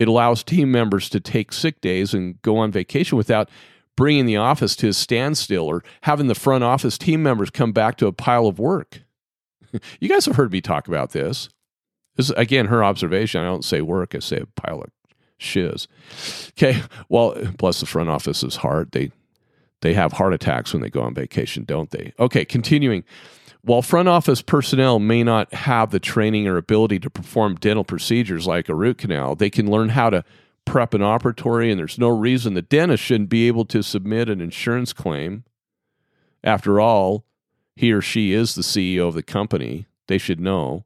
it 0.00 0.08
allows 0.08 0.42
team 0.42 0.72
members 0.72 1.08
to 1.10 1.20
take 1.20 1.52
sick 1.52 1.80
days 1.80 2.14
and 2.14 2.40
go 2.42 2.56
on 2.56 2.72
vacation 2.72 3.18
without 3.18 3.48
bringing 3.96 4.24
the 4.24 4.38
office 4.38 4.74
to 4.76 4.88
a 4.88 4.92
standstill 4.94 5.66
or 5.66 5.84
having 6.02 6.26
the 6.26 6.34
front 6.34 6.64
office 6.64 6.96
team 6.96 7.22
members 7.22 7.50
come 7.50 7.70
back 7.70 7.96
to 7.98 8.06
a 8.06 8.12
pile 8.12 8.46
of 8.46 8.58
work. 8.58 9.02
you 10.00 10.08
guys 10.08 10.24
have 10.24 10.36
heard 10.36 10.50
me 10.50 10.62
talk 10.62 10.88
about 10.88 11.10
this. 11.10 11.50
This 12.16 12.30
is, 12.30 12.36
again, 12.36 12.66
her 12.66 12.82
observation. 12.82 13.42
I 13.42 13.44
don't 13.44 13.64
say 13.64 13.82
work, 13.82 14.14
I 14.14 14.20
say 14.20 14.38
a 14.38 14.46
pile 14.46 14.80
of 14.80 14.90
shiz. 15.36 15.86
Okay. 16.50 16.82
Well, 17.10 17.34
plus 17.58 17.80
the 17.80 17.86
front 17.86 18.08
office 18.08 18.42
is 18.42 18.56
hard. 18.56 18.92
They 18.92 19.12
they 19.82 19.94
have 19.94 20.12
heart 20.12 20.34
attacks 20.34 20.72
when 20.72 20.82
they 20.82 20.90
go 20.90 21.00
on 21.02 21.14
vacation, 21.14 21.64
don't 21.64 21.90
they? 21.90 22.12
Okay, 22.18 22.44
continuing. 22.44 23.02
While 23.62 23.82
front 23.82 24.08
office 24.08 24.40
personnel 24.40 24.98
may 24.98 25.22
not 25.22 25.52
have 25.52 25.90
the 25.90 26.00
training 26.00 26.48
or 26.48 26.56
ability 26.56 26.98
to 27.00 27.10
perform 27.10 27.56
dental 27.56 27.84
procedures 27.84 28.46
like 28.46 28.68
a 28.68 28.74
root 28.74 28.98
canal, 28.98 29.34
they 29.34 29.50
can 29.50 29.70
learn 29.70 29.90
how 29.90 30.10
to 30.10 30.24
prep 30.64 30.94
an 30.94 31.02
operatory, 31.02 31.70
and 31.70 31.78
there's 31.78 31.98
no 31.98 32.08
reason 32.08 32.54
the 32.54 32.62
dentist 32.62 33.02
shouldn't 33.02 33.28
be 33.28 33.48
able 33.48 33.64
to 33.66 33.82
submit 33.82 34.28
an 34.28 34.40
insurance 34.40 34.92
claim. 34.92 35.44
After 36.42 36.80
all, 36.80 37.24
he 37.76 37.92
or 37.92 38.00
she 38.00 38.32
is 38.32 38.54
the 38.54 38.62
CEO 38.62 39.08
of 39.08 39.14
the 39.14 39.22
company. 39.22 39.86
They 40.06 40.18
should 40.18 40.40
know. 40.40 40.84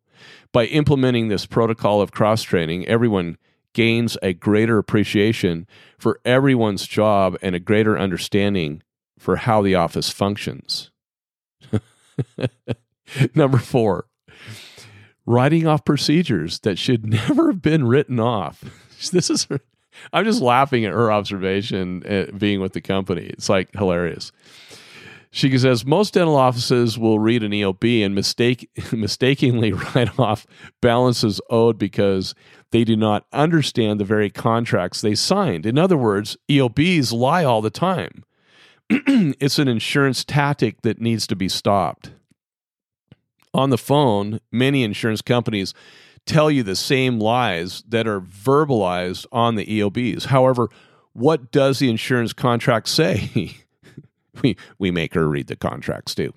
By 0.53 0.67
implementing 0.67 1.29
this 1.29 1.47
protocol 1.47 2.01
of 2.01 2.13
cross 2.13 2.43
training, 2.43 2.87
everyone 2.87 3.37
gains 3.73 4.17
a 4.23 4.33
greater 4.33 4.79
appreciation 4.79 5.67
for 5.99 6.21
everyone's 6.25 6.87
job 6.87 7.37
and 7.43 7.55
a 7.55 7.61
greater 7.61 7.99
understanding 7.99 8.83
for 9.19 9.37
how 9.37 9.63
the 9.63 9.75
office 9.75 10.11
functions. 10.11 10.91
Number 13.35 13.59
four, 13.59 14.07
writing 15.27 15.67
off 15.67 15.85
procedures 15.85 16.61
that 16.61 16.79
should 16.79 17.07
never 17.09 17.49
have 17.49 17.63
been 17.63 17.87
written 17.87 18.21
off. 18.21 18.65
This 19.13 19.29
is, 19.29 19.47
I'm 20.15 20.25
just 20.25 20.41
laughing 20.41 20.87
at 20.87 20.93
her 20.93 21.13
observation 21.13 22.07
at 22.07 22.31
uh, 22.31 22.33
being 22.39 22.61
with 22.61 22.73
the 22.73 22.81
company. 22.81 23.27
It's 23.27 23.51
like 23.51 23.71
hilarious. 23.75 24.33
She 25.31 25.59
says 25.59 25.85
most 25.85 26.15
dental 26.15 26.37
offices 26.37 26.97
will 26.97 27.19
read 27.19 27.43
an 27.43 27.51
EOB 27.51 28.03
and 28.03 28.15
mistake 28.15 28.71
mistakenly 28.93 29.73
write 29.73 30.19
off 30.19 30.47
balances 30.81 31.39
owed 31.51 31.77
because 31.77 32.35
they 32.71 32.85
do 32.85 32.97
not 32.97 33.27
understand 33.33 34.01
the 34.01 34.05
very 34.05 34.31
contracts 34.31 35.01
they 35.01 35.17
signed. 35.17 35.67
In 35.67 35.77
other 35.77 35.99
words, 35.99 36.37
EOBs 36.49 37.13
lie 37.13 37.45
all 37.45 37.61
the 37.61 37.69
time. 37.69 38.25
it's 38.91 39.59
an 39.59 39.69
insurance 39.69 40.25
tactic 40.25 40.83
that 40.83 41.01
needs 41.01 41.27
to 41.27 41.37
be 41.37 41.49
stopped. 41.49 42.13
On 43.53 43.71
the 43.71 43.79
phone, 43.79 44.41
many 44.51 44.83
insurance 44.83 45.23
companies 45.23 45.75
tell 46.27 46.51
you 46.51 46.63
the 46.63 46.77
same 46.77 47.19
lies 47.19 47.83
that 47.89 48.07
are 48.07 48.21
verbalized 48.21 49.27
on 49.31 49.55
the 49.55 49.67
EOBs. 49.67 50.27
However, 50.27 50.69
what 51.13 51.53
does 51.53 51.79
the 51.79 51.89
insurance 51.89 52.33
contract 52.33 52.89
say? 53.01 53.57
we, 54.43 54.57
we 54.79 54.91
make 54.91 55.15
her 55.15 55.29
read 55.29 55.47
the 55.47 55.57
contracts 55.57 56.15
too. 56.15 56.33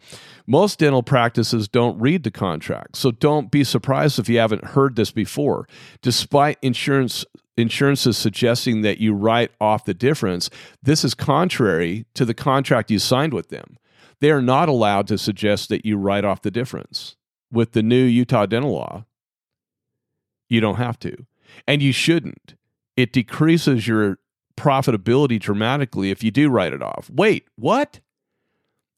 Most 0.45 0.79
dental 0.79 1.03
practices 1.03 1.67
don't 1.67 1.99
read 1.99 2.23
the 2.23 2.31
contracts, 2.31 2.99
so 2.99 3.11
don't 3.11 3.51
be 3.51 3.63
surprised 3.63 4.19
if 4.19 4.29
you 4.29 4.39
haven't 4.39 4.65
heard 4.65 4.95
this 4.95 5.11
before. 5.11 5.67
Despite 6.01 6.57
insurance 6.61 7.25
insurances 7.57 8.17
suggesting 8.17 8.81
that 8.81 8.99
you 8.99 9.13
write 9.13 9.51
off 9.59 9.85
the 9.85 9.93
difference, 9.93 10.49
this 10.81 11.03
is 11.03 11.15
contrary 11.15 12.05
to 12.13 12.23
the 12.23 12.35
contract 12.35 12.91
you 12.91 12.99
signed 12.99 13.33
with 13.33 13.49
them. 13.49 13.77
They 14.19 14.31
are 14.31 14.41
not 14.41 14.69
allowed 14.69 15.07
to 15.07 15.17
suggest 15.17 15.69
that 15.69 15.85
you 15.85 15.97
write 15.97 16.25
off 16.25 16.41
the 16.41 16.51
difference. 16.51 17.15
With 17.51 17.71
the 17.71 17.83
new 17.83 18.03
Utah 18.03 18.45
dental 18.45 18.73
law, 18.73 19.05
you 20.49 20.59
don't 20.59 20.75
have 20.75 20.99
to. 20.99 21.25
And 21.67 21.81
you 21.81 21.91
shouldn't. 21.91 22.55
It 22.95 23.13
decreases 23.13 23.87
your 23.87 24.19
profitability 24.57 25.39
dramatically 25.39 26.11
if 26.11 26.23
you 26.23 26.31
do 26.31 26.49
write 26.49 26.73
it 26.73 26.81
off. 26.81 27.09
Wait, 27.09 27.47
what? 27.55 28.01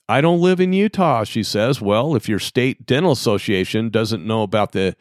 I 0.08 0.22
don't 0.22 0.42
live 0.42 0.60
in 0.60 0.74
Utah, 0.74 1.24
she 1.24 1.44
says. 1.44 1.80
Well, 1.82 2.16
if 2.16 2.28
your 2.28 2.40
state 2.40 2.88
dental 2.88 3.12
association 3.12 3.90
doesn't 3.90 4.26
know 4.26 4.42
about 4.42 4.72
the 4.72 4.96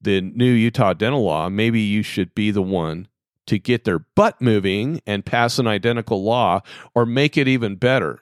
the 0.00 0.20
new 0.20 0.52
Utah 0.52 0.92
dental 0.94 1.24
law, 1.24 1.48
maybe 1.48 1.80
you 1.80 2.02
should 2.02 2.32
be 2.34 2.52
the 2.52 2.62
one 2.62 3.08
to 3.46 3.58
get 3.58 3.84
their 3.84 3.98
butt 3.98 4.40
moving 4.40 5.00
and 5.06 5.26
pass 5.26 5.58
an 5.58 5.66
identical 5.66 6.22
law 6.22 6.60
or 6.94 7.04
make 7.04 7.36
it 7.36 7.48
even 7.48 7.74
better. 7.74 8.20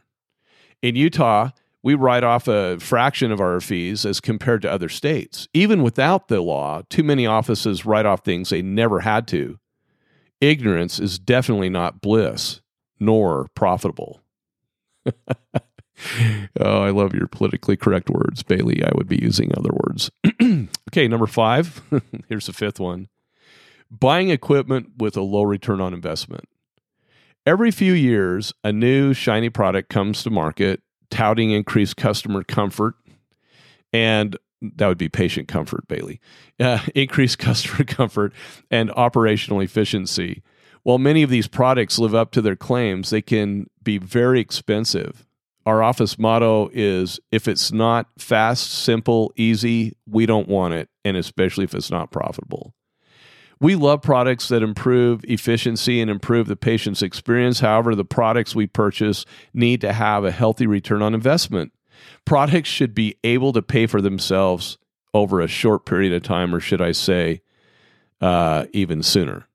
In 0.81 0.97
Utah, 0.97 1.51
we 1.83 1.95
write 1.95 2.25
off 2.25 2.49
a 2.49 2.79
fraction 2.81 3.31
of 3.31 3.41
our 3.41 3.61
fees 3.61 4.07
as 4.07 4.21
compared 4.21 4.63
to 4.63 4.71
other 4.71 4.89
states. 4.89 5.49
Even 5.53 5.83
without 5.83 6.29
the 6.29 6.41
law, 6.41 6.83
too 6.89 7.05
many 7.05 7.27
offices 7.27 7.85
write 7.85 8.07
off 8.07 8.25
things 8.25 8.49
they 8.49 8.63
never 8.63 9.01
had 9.01 9.29
to. 9.29 9.59
Ignorance 10.41 10.99
is 11.01 11.19
definitely 11.19 11.71
not 11.71 12.01
bliss, 12.01 12.61
nor 13.01 13.49
profitable. 13.55 14.21
oh, 15.07 16.83
I 16.83 16.91
love 16.91 17.15
your 17.15 17.27
politically 17.27 17.77
correct 17.77 18.11
words, 18.11 18.43
Baylee. 18.43 18.85
I 18.85 18.93
would 18.95 19.09
be 19.09 19.23
using 19.23 19.53
other 19.57 19.71
words. 19.73 20.11
okay, 20.91 21.09
number 21.09 21.27
five. 21.27 21.83
Here's 22.29 22.47
the 22.47 22.53
fifth 22.53 22.81
one 22.81 23.09
buying 23.91 24.31
equipment 24.31 24.91
with 24.99 25.17
a 25.17 25.23
low 25.23 25.43
return 25.43 25.81
on 25.81 25.95
investment. 25.95 26.49
Every 27.47 27.71
few 27.71 27.93
years, 27.93 28.53
a 28.65 28.73
new 28.73 29.15
shiny 29.15 29.49
product 29.49 29.89
comes 29.89 30.25
to 30.25 30.31
market, 30.31 30.83
touting 31.11 31.53
increased 31.53 31.97
customer 31.97 32.43
comfort 32.43 32.97
and 33.93 34.37
that 34.77 34.89
would 34.89 34.99
be 34.99 35.09
patient 35.09 35.49
comfort, 35.49 35.87
Baylee. 35.89 36.19
Uh, 36.59 36.81
increased 36.95 37.39
customer 37.39 37.85
comfort 37.87 38.33
and 38.71 38.91
operational 38.93 39.61
efficiency. 39.61 40.43
While 40.83 40.99
many 40.99 41.23
of 41.23 41.31
these 41.31 41.49
products 41.49 41.99
live 41.99 42.15
up 42.15 42.31
to 42.33 42.41
their 42.41 42.57
claims, 42.57 43.11
they 43.11 43.23
can 43.23 43.67
be 43.83 43.99
very 43.99 44.41
expensive 44.41 45.27
our 45.67 45.83
office 45.83 46.17
motto 46.17 46.71
is 46.73 47.19
if 47.33 47.49
it's 47.49 47.73
not 47.73 48.07
fast, 48.19 48.71
simple, 48.73 49.33
easy, 49.37 49.97
we 50.07 50.25
don't 50.25 50.49
want 50.49 50.75
it, 50.75 50.89
and 51.05 51.17
especially 51.17 51.65
if 51.65 51.75
it's 51.75 51.91
not 51.91 52.13
profitable. 52.13 52.73
We 53.59 53.75
love 53.75 54.01
products 54.01 54.49
that 54.49 54.63
improve 54.63 55.25
efficiency 55.25 56.01
and 56.01 56.11
improve 56.11 56.47
the 56.47 56.57
patient's 56.57 57.03
experience. 57.03 57.61
However, 57.61 57.95
the 57.95 58.05
products 58.05 58.55
we 58.55 58.67
purchase 58.67 59.25
need 59.53 59.81
to 59.81 59.93
have 59.93 60.25
a 60.25 60.31
healthy 60.31 60.67
return 60.67 61.03
on 61.03 61.15
investment. 61.15 61.73
Products 62.25 62.69
should 62.69 62.95
be 62.95 63.17
able 63.25 63.53
to 63.53 63.63
pay 63.63 63.87
for 63.87 64.01
themselves 64.01 64.79
over 65.15 65.41
a 65.41 65.49
short 65.49 65.87
period 65.87 66.13
of 66.13 66.23
time, 66.23 66.55
or 66.55 66.61
should 66.61 66.83
I 66.83 66.93
say, 66.93 67.41
uh, 68.21 68.67
even 68.73 69.03
sooner. 69.03 69.47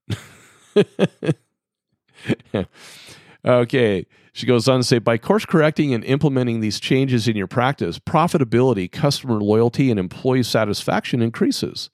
okay. 3.44 4.06
She 4.34 4.46
goes 4.46 4.66
on 4.66 4.80
to 4.80 4.84
say 4.84 4.98
by 4.98 5.18
course 5.18 5.44
correcting 5.44 5.92
and 5.92 6.02
implementing 6.04 6.60
these 6.60 6.80
changes 6.80 7.28
in 7.28 7.36
your 7.36 7.46
practice, 7.46 7.98
profitability, 7.98 8.90
customer 8.90 9.40
loyalty, 9.40 9.90
and 9.90 10.00
employee 10.00 10.42
satisfaction 10.42 11.20
increases. 11.20 11.90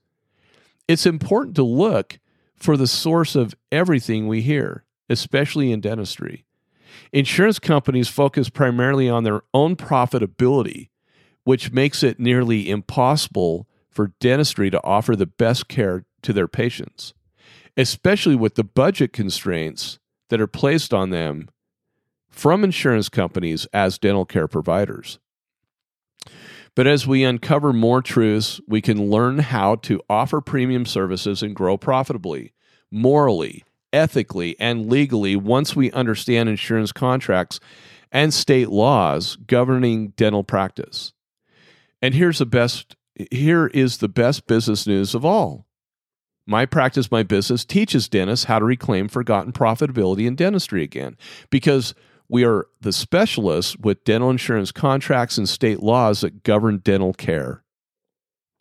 It's 0.87 1.05
important 1.05 1.57
to 1.57 1.65
look 1.65 2.21
for 2.55 2.77
the 2.77 2.87
source 2.87 3.35
of 3.35 3.55
everything 3.73 4.29
we 4.29 4.43
hear. 4.43 4.85
especially 5.11 5.73
in 5.73 5.81
dentistry. 5.81 6.45
Insurance 7.13 7.59
companies 7.59 8.09
focus 8.09 8.49
primarily 8.49 9.09
on 9.09 9.25
their 9.25 9.43
own 9.55 9.77
profitability, 9.77 10.89
which 11.45 11.73
makes 11.73 12.03
it 12.03 12.21
nearly 12.21 12.69
impossible 12.69 13.67
for 13.91 14.13
dentistry 14.21 14.71
to 14.71 14.85
offer 14.85 15.17
the 15.17 15.27
best 15.27 15.69
care 15.69 16.05
to 16.23 16.33
their 16.33 16.49
patients, 16.49 17.15
especially 17.77 18.37
with 18.37 18.55
the 18.55 18.65
budget 18.65 19.13
constraints 19.13 19.99
that 20.29 20.41
are 20.41 20.47
placed 20.47 20.93
on 20.93 21.11
them 21.11 21.49
from 22.29 22.63
insurance 22.63 23.09
companies 23.09 23.67
as 23.73 23.99
dental 23.99 24.25
care 24.25 24.47
providers. 24.47 25.19
But 26.75 26.87
as 26.87 27.07
we 27.07 27.25
uncover 27.25 27.73
more 27.73 28.03
truths, 28.03 28.61
we 28.69 28.81
can 28.81 29.11
learn 29.11 29.39
how 29.39 29.77
to 29.77 30.01
offer 30.09 30.41
premium 30.41 30.87
services 30.87 31.43
and 31.43 31.57
grow 31.57 31.77
profitably, 31.77 32.53
morally, 32.91 33.65
ethically, 33.93 34.59
and 34.59 34.89
legally 34.89 35.37
once 35.37 35.75
we 35.75 35.91
understand 35.93 36.49
insurance 36.49 36.93
contracts 36.93 37.61
and 38.11 38.33
state 38.33 38.69
laws 38.69 39.37
governing 39.37 40.09
dental 40.11 40.45
practice. 40.45 41.13
And 42.01 42.15
here's 42.15 42.39
the 42.39 42.47
best 42.47 42.97
here 43.33 43.67
is 43.69 43.99
the 43.99 44.09
best 44.09 44.47
business 44.47 44.87
news 44.87 45.15
of 45.15 45.25
all. 45.25 45.67
My 46.47 46.65
Practice 46.65 47.11
My 47.11 47.23
Business 47.23 47.65
teaches 47.65 48.09
dentists 48.09 48.47
how 48.47 48.59
to 48.59 48.65
reclaim 48.65 49.09
forgotten 49.09 49.53
profitability 49.53 50.27
in 50.27 50.35
dentistry 50.35 50.83
again 50.83 51.17
because 51.51 51.95
we 52.29 52.45
are 52.45 52.67
the 52.81 52.93
specialists 52.93 53.77
with 53.77 54.05
dental 54.05 54.31
insurance 54.31 54.73
contracts 54.73 55.37
and 55.37 55.49
state 55.49 55.83
laws 55.83 56.21
that 56.21 56.45
govern 56.45 56.79
dental 56.79 57.13
care. 57.13 57.65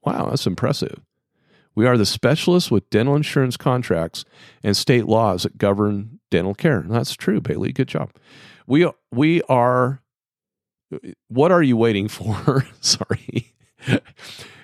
Wow, 0.04 0.30
that's 0.30 0.48
impressive. 0.48 1.02
We 1.78 1.86
are 1.86 1.96
the 1.96 2.08
specialists 2.08 2.72
with 2.72 2.90
dental 2.90 3.16
insurance 3.16 3.56
contracts 3.56 4.26
and 4.64 4.76
state 4.76 5.06
laws 5.06 5.44
that 5.44 5.60
govern 5.60 6.20
dental 6.32 6.56
care. 6.56 6.84
That's 6.88 7.14
true, 7.14 7.40
Baylee. 7.40 7.76
Good 7.76 7.88
job. 7.88 8.10
We 8.66 8.90
we 9.12 9.44
are 9.44 10.02
what 11.28 11.52
are 11.52 11.62
you 11.62 11.78
waiting 11.78 12.08
for? 12.08 12.66
Sorry. 12.82 13.54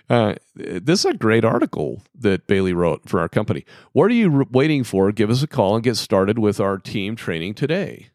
Uh, 0.09 0.33
this 0.55 1.01
is 1.01 1.05
a 1.05 1.13
great 1.13 1.45
article 1.45 2.01
that 2.17 2.47
Baylee 2.47 2.73
wrote 2.73 3.07
for 3.07 3.19
our 3.19 3.29
company. 3.29 3.63
What 3.91 4.05
are 4.05 4.15
you 4.15 4.47
waiting 4.51 4.83
for? 4.83 5.11
Give 5.11 5.29
us 5.29 5.43
a 5.43 5.47
call 5.47 5.75
and 5.75 5.83
get 5.83 5.97
started 5.97 6.39
with 6.39 6.59
our 6.59 6.79
team 6.79 7.15
training 7.15 7.53
today. 7.53 8.07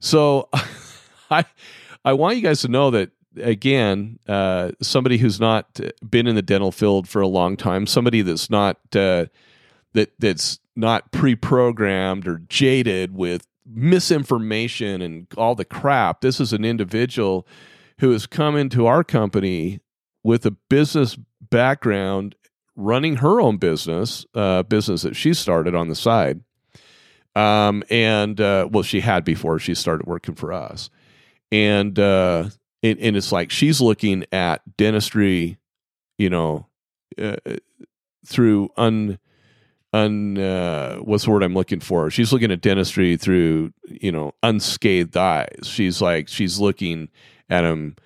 So 0.00 0.48
I 1.30 1.44
I 2.02 2.14
want 2.14 2.36
you 2.36 2.42
guys 2.42 2.62
to 2.62 2.68
know 2.68 2.90
that 2.92 3.10
again, 3.36 4.18
uh, 4.28 4.72
somebody 4.80 5.18
who's 5.18 5.40
not 5.40 5.80
been 6.08 6.26
in 6.26 6.34
the 6.34 6.42
dental 6.42 6.72
field 6.72 7.08
for 7.08 7.20
a 7.20 7.28
long 7.28 7.56
time, 7.56 7.86
somebody 7.86 8.22
that's 8.22 8.50
not 8.50 8.78
uh, 8.94 9.26
that 9.92 10.12
that's 10.18 10.58
not 10.76 11.10
pre-programmed 11.12 12.26
or 12.26 12.38
jaded 12.48 13.14
with 13.14 13.46
misinformation 13.66 15.02
and 15.02 15.26
all 15.36 15.54
the 15.54 15.64
crap. 15.64 16.20
This 16.20 16.40
is 16.40 16.52
an 16.52 16.64
individual 16.64 17.46
who 18.00 18.10
has 18.10 18.26
come 18.26 18.56
into 18.56 18.86
our 18.86 19.04
company 19.04 19.80
with 20.22 20.46
a 20.46 20.50
business 20.50 21.18
background, 21.40 22.34
running 22.76 23.16
her 23.16 23.40
own 23.40 23.58
business, 23.58 24.24
uh, 24.34 24.62
business 24.62 25.02
that 25.02 25.16
she 25.16 25.34
started 25.34 25.74
on 25.74 25.88
the 25.88 25.94
side 25.94 26.40
um, 27.36 27.84
and 27.90 28.40
uh, 28.40 28.68
well, 28.70 28.82
she 28.82 29.00
had 29.00 29.24
before 29.24 29.58
she 29.58 29.74
started 29.74 30.06
working 30.06 30.34
for 30.34 30.52
us, 30.52 30.90
and 31.52 31.98
uh, 31.98 32.50
and, 32.82 32.98
and 32.98 33.16
it's 33.16 33.32
like 33.32 33.50
she's 33.50 33.80
looking 33.80 34.24
at 34.32 34.62
dentistry, 34.76 35.58
you 36.18 36.30
know, 36.30 36.66
uh, 37.18 37.36
through 38.26 38.70
un 38.76 39.18
un 39.92 40.38
uh, 40.38 40.96
what's 40.96 41.24
the 41.24 41.30
word 41.30 41.42
I'm 41.42 41.54
looking 41.54 41.80
for? 41.80 42.10
She's 42.10 42.32
looking 42.32 42.52
at 42.52 42.60
dentistry 42.60 43.16
through 43.16 43.72
you 43.88 44.12
know 44.12 44.32
unscathed 44.42 45.16
eyes. 45.16 45.58
She's 45.64 46.00
like 46.00 46.28
she's 46.28 46.58
looking 46.58 47.08
at 47.48 47.62
them, 47.62 47.96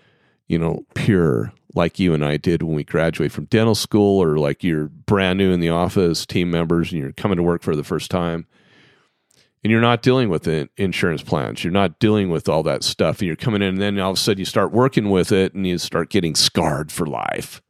you 0.49 0.59
know, 0.59 0.85
pure 0.95 1.53
like 1.75 1.99
you 1.99 2.15
and 2.15 2.25
I 2.25 2.37
did 2.37 2.63
when 2.63 2.77
we 2.77 2.85
graduate 2.85 3.33
from 3.33 3.47
dental 3.47 3.75
school, 3.75 4.23
or 4.23 4.39
like 4.39 4.63
you're 4.63 4.87
brand 4.87 5.39
new 5.39 5.53
in 5.53 5.61
the 5.61 5.71
office, 5.71 6.25
team 6.25 6.51
members, 6.51 6.93
and 6.93 7.01
you're 7.01 7.13
coming 7.13 7.37
to 7.37 7.43
work 7.43 7.63
for 7.63 7.77
the 7.77 7.85
first 7.85 8.11
time 8.11 8.47
and 9.65 9.71
you're 9.71 9.81
not 9.81 10.03
dealing 10.03 10.29
with 10.29 10.47
insurance 10.77 11.23
plans. 11.23 11.65
You're 11.65 11.73
not 11.73 11.99
dealing 11.99 12.29
with 12.29 12.51
all 12.51 12.63
that 12.65 12.85
stuff. 12.85 13.21
And 13.21 13.27
you're 13.27 13.35
coming 13.35 13.63
in, 13.63 13.69
and 13.69 13.81
then 13.81 13.99
all 13.99 14.11
of 14.11 14.19
a 14.19 14.21
sudden 14.21 14.39
you 14.39 14.45
start 14.45 14.73
working 14.73 15.09
with 15.09 15.33
it 15.33 15.55
and 15.55 15.67
you 15.67 15.79
start 15.79 16.11
getting 16.11 16.35
scarred 16.35 16.93
for 16.93 17.07
life. 17.07 17.63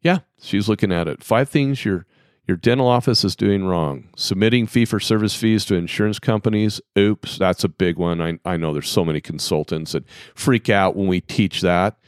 Yeah, 0.00 0.20
she's 0.40 0.68
looking 0.68 0.90
at 0.90 1.06
it. 1.06 1.22
Five 1.22 1.50
things 1.50 1.84
your 1.84 2.06
your 2.46 2.56
dental 2.56 2.88
office 2.88 3.24
is 3.24 3.36
doing 3.36 3.66
wrong. 3.66 4.08
Submitting 4.16 4.68
fee 4.68 4.86
for 4.86 4.98
service 4.98 5.34
fees 5.34 5.66
to 5.66 5.74
insurance 5.74 6.18
companies. 6.18 6.80
Oops, 6.96 7.36
that's 7.36 7.62
a 7.62 7.68
big 7.68 7.98
one. 7.98 8.22
I, 8.22 8.38
I 8.46 8.56
know 8.56 8.72
there's 8.72 8.88
so 8.88 9.04
many 9.04 9.20
consultants 9.20 9.92
that 9.92 10.08
freak 10.34 10.70
out 10.70 10.96
when 10.96 11.08
we 11.08 11.20
teach 11.20 11.60
that. 11.60 11.98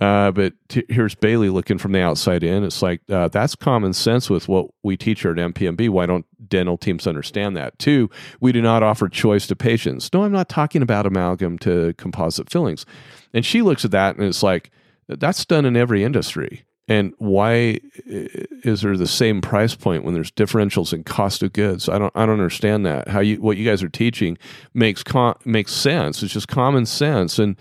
Uh, 0.00 0.30
but 0.30 0.52
t- 0.68 0.84
here's 0.88 1.16
Baylee 1.16 1.52
looking 1.52 1.76
from 1.76 1.92
the 1.92 2.00
outside 2.00 2.44
in. 2.44 2.62
It's 2.62 2.82
like 2.82 3.00
uh, 3.10 3.28
that's 3.28 3.56
common 3.56 3.92
sense 3.92 4.30
with 4.30 4.48
what 4.48 4.68
we 4.84 4.96
teach 4.96 5.26
at 5.26 5.36
MPMB. 5.36 5.88
Why 5.88 6.06
don't 6.06 6.24
dental 6.48 6.78
teams 6.78 7.06
understand 7.06 7.56
that? 7.56 7.78
Two, 7.78 8.08
we 8.40 8.52
do 8.52 8.62
not 8.62 8.82
offer 8.82 9.08
choice 9.08 9.46
to 9.48 9.56
patients. 9.56 10.12
No, 10.12 10.22
I'm 10.22 10.32
not 10.32 10.48
talking 10.48 10.82
about 10.82 11.06
amalgam 11.06 11.58
to 11.60 11.94
composite 11.94 12.48
fillings. 12.48 12.86
And 13.34 13.44
she 13.44 13.60
looks 13.60 13.84
at 13.84 13.90
that 13.90 14.16
and 14.16 14.24
it's 14.24 14.42
like 14.42 14.70
that's 15.08 15.44
done 15.44 15.64
in 15.64 15.76
every 15.76 16.04
industry. 16.04 16.64
And 16.90 17.12
why 17.18 17.80
is 18.06 18.80
there 18.80 18.96
the 18.96 19.06
same 19.06 19.42
price 19.42 19.74
point 19.74 20.04
when 20.04 20.14
there's 20.14 20.30
differentials 20.30 20.94
in 20.94 21.04
cost 21.04 21.42
of 21.42 21.52
goods? 21.52 21.88
I 21.88 21.98
don't 21.98 22.16
I 22.16 22.24
don't 22.24 22.34
understand 22.38 22.86
that. 22.86 23.08
How 23.08 23.20
you 23.20 23.42
what 23.42 23.56
you 23.56 23.68
guys 23.68 23.82
are 23.82 23.88
teaching 23.90 24.38
makes 24.74 25.02
con- 25.02 25.36
makes 25.44 25.72
sense. 25.72 26.22
It's 26.22 26.32
just 26.32 26.48
common 26.48 26.86
sense 26.86 27.38
and 27.40 27.56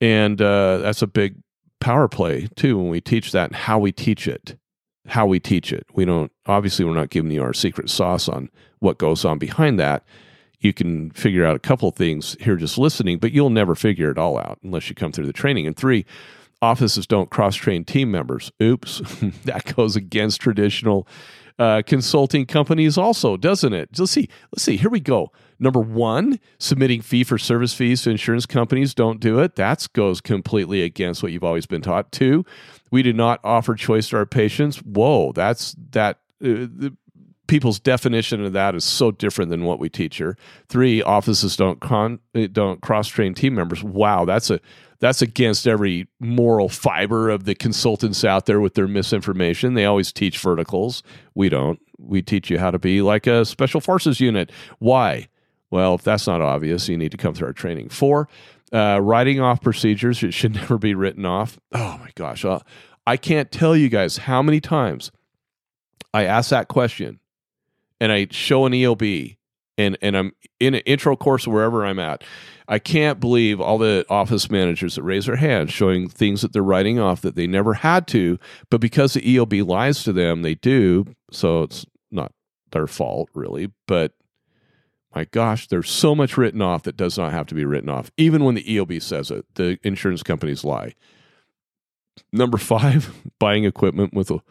and 0.00 0.42
uh, 0.42 0.78
that's 0.78 1.00
a 1.00 1.06
big 1.06 1.36
power 1.84 2.08
play 2.08 2.48
too 2.56 2.78
when 2.78 2.88
we 2.88 2.98
teach 2.98 3.30
that 3.32 3.52
how 3.52 3.78
we 3.78 3.92
teach 3.92 4.26
it. 4.26 4.56
How 5.06 5.26
we 5.26 5.38
teach 5.38 5.70
it. 5.70 5.86
We 5.92 6.06
don't 6.06 6.32
obviously 6.46 6.86
we're 6.86 6.94
not 6.94 7.10
giving 7.10 7.30
you 7.30 7.42
our 7.42 7.52
secret 7.52 7.90
sauce 7.90 8.26
on 8.26 8.48
what 8.78 8.96
goes 8.96 9.22
on 9.22 9.38
behind 9.38 9.78
that. 9.78 10.02
You 10.60 10.72
can 10.72 11.10
figure 11.10 11.44
out 11.44 11.56
a 11.56 11.58
couple 11.58 11.90
things 11.90 12.38
here 12.40 12.56
just 12.56 12.78
listening 12.78 13.18
but 13.18 13.32
you'll 13.32 13.50
never 13.50 13.74
figure 13.74 14.10
it 14.10 14.16
all 14.16 14.38
out 14.38 14.58
unless 14.64 14.88
you 14.88 14.94
come 14.94 15.12
through 15.12 15.26
the 15.26 15.32
training. 15.34 15.66
And 15.66 15.76
three 15.76 16.06
offices 16.62 17.06
don't 17.06 17.28
cross 17.28 17.54
train 17.54 17.84
team 17.84 18.10
members. 18.10 18.50
Oops. 18.62 19.02
That 19.44 19.76
goes 19.76 19.94
against 19.94 20.40
traditional 20.40 21.06
uh, 21.58 21.82
consulting 21.86 22.46
companies 22.46 22.98
also 22.98 23.36
doesn't 23.36 23.72
it 23.72 23.88
let's 23.98 24.10
see 24.10 24.28
let's 24.52 24.62
see 24.62 24.76
here 24.76 24.90
we 24.90 25.00
go 25.00 25.30
Number 25.58 25.80
one, 25.80 26.40
submitting 26.58 27.00
fee 27.00 27.24
for 27.24 27.38
service 27.38 27.74
fees 27.74 28.02
to 28.02 28.10
insurance 28.10 28.46
companies. 28.46 28.94
Don't 28.94 29.20
do 29.20 29.38
it. 29.40 29.56
That 29.56 29.86
goes 29.92 30.20
completely 30.20 30.82
against 30.82 31.22
what 31.22 31.32
you've 31.32 31.44
always 31.44 31.66
been 31.66 31.82
taught. 31.82 32.12
Two, 32.12 32.44
we 32.90 33.02
do 33.02 33.12
not 33.12 33.40
offer 33.44 33.74
choice 33.74 34.08
to 34.10 34.16
our 34.16 34.26
patients. 34.26 34.78
Whoa, 34.78 35.32
that's 35.32 35.74
that. 35.92 36.18
Uh, 36.42 36.68
the, 36.68 36.96
people's 37.46 37.78
definition 37.78 38.44
of 38.44 38.52
that 38.52 38.74
is 38.74 38.84
so 38.84 39.10
different 39.10 39.50
than 39.50 39.64
what 39.64 39.78
we 39.78 39.88
teach 39.88 40.16
here. 40.16 40.36
Three, 40.68 41.02
offices 41.02 41.56
don't 41.56 41.80
con, 41.80 42.20
uh, 42.34 42.46
don't 42.50 42.80
cross 42.80 43.08
train 43.08 43.34
team 43.34 43.54
members. 43.54 43.82
Wow, 43.82 44.24
that's 44.24 44.50
a 44.50 44.60
that's 45.00 45.20
against 45.20 45.66
every 45.66 46.08
moral 46.20 46.68
fiber 46.68 47.28
of 47.28 47.44
the 47.44 47.54
consultants 47.54 48.24
out 48.24 48.46
there 48.46 48.60
with 48.60 48.74
their 48.74 48.88
misinformation. 48.88 49.74
They 49.74 49.84
always 49.84 50.12
teach 50.12 50.38
verticals. 50.38 51.02
We 51.34 51.48
don't. 51.48 51.78
We 51.98 52.22
teach 52.22 52.50
you 52.50 52.58
how 52.58 52.70
to 52.70 52.78
be 52.78 53.02
like 53.02 53.26
a 53.26 53.44
special 53.44 53.80
forces 53.80 54.20
unit. 54.20 54.50
Why? 54.78 55.28
Well, 55.70 55.94
if 55.94 56.02
that's 56.02 56.26
not 56.26 56.40
obvious, 56.40 56.88
you 56.88 56.96
need 56.96 57.10
to 57.10 57.16
come 57.16 57.34
through 57.34 57.48
our 57.48 57.52
training. 57.52 57.88
Four, 57.88 58.28
uh, 58.72 59.00
writing 59.02 59.40
off 59.40 59.60
procedures. 59.60 60.22
It 60.22 60.32
should 60.32 60.54
never 60.56 60.78
be 60.78 60.94
written 60.94 61.26
off. 61.26 61.58
Oh 61.72 61.98
my 62.00 62.10
gosh. 62.14 62.44
Uh, 62.44 62.60
I 63.06 63.16
can't 63.16 63.50
tell 63.50 63.76
you 63.76 63.88
guys 63.88 64.16
how 64.16 64.42
many 64.42 64.60
times 64.60 65.10
I 66.14 66.24
ask 66.24 66.50
that 66.50 66.68
question 66.68 67.18
and 68.04 68.12
I 68.12 68.26
show 68.30 68.66
an 68.66 68.72
EOB 68.72 69.38
and, 69.78 69.96
and 70.02 70.14
I'm 70.14 70.32
in 70.60 70.74
an 70.74 70.82
intro 70.84 71.16
course 71.16 71.48
wherever 71.48 71.86
I'm 71.86 71.98
at. 71.98 72.22
I 72.68 72.78
can't 72.78 73.18
believe 73.18 73.62
all 73.62 73.78
the 73.78 74.04
office 74.10 74.50
managers 74.50 74.96
that 74.96 75.02
raise 75.02 75.24
their 75.24 75.36
hands 75.36 75.72
showing 75.72 76.10
things 76.10 76.42
that 76.42 76.52
they're 76.52 76.62
writing 76.62 77.00
off 77.00 77.22
that 77.22 77.34
they 77.34 77.46
never 77.46 77.72
had 77.72 78.06
to, 78.08 78.38
but 78.68 78.82
because 78.82 79.14
the 79.14 79.22
EOB 79.22 79.66
lies 79.66 80.02
to 80.02 80.12
them, 80.12 80.42
they 80.42 80.54
do. 80.54 81.06
So 81.30 81.62
it's 81.62 81.86
not 82.10 82.32
their 82.72 82.86
fault, 82.86 83.30
really. 83.32 83.72
But 83.86 84.12
my 85.14 85.24
gosh, 85.24 85.66
there's 85.68 85.88
so 85.88 86.14
much 86.14 86.36
written 86.36 86.60
off 86.60 86.82
that 86.82 86.98
does 86.98 87.16
not 87.16 87.32
have 87.32 87.46
to 87.46 87.54
be 87.54 87.64
written 87.64 87.88
off, 87.88 88.10
even 88.18 88.44
when 88.44 88.54
the 88.54 88.64
EOB 88.64 89.00
says 89.00 89.30
it. 89.30 89.46
The 89.54 89.78
insurance 89.82 90.22
companies 90.22 90.62
lie. 90.62 90.92
Number 92.34 92.58
five, 92.58 93.14
buying 93.38 93.64
equipment 93.64 94.12
with 94.12 94.30
a 94.30 94.42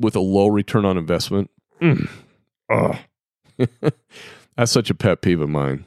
with 0.00 0.16
a 0.16 0.20
low 0.20 0.48
return 0.48 0.84
on 0.84 0.98
investment. 0.98 1.48
Mm. 1.80 2.08
That's 4.56 4.72
such 4.72 4.90
a 4.90 4.94
pet 4.94 5.22
peeve 5.22 5.40
of 5.40 5.48
mine. 5.48 5.84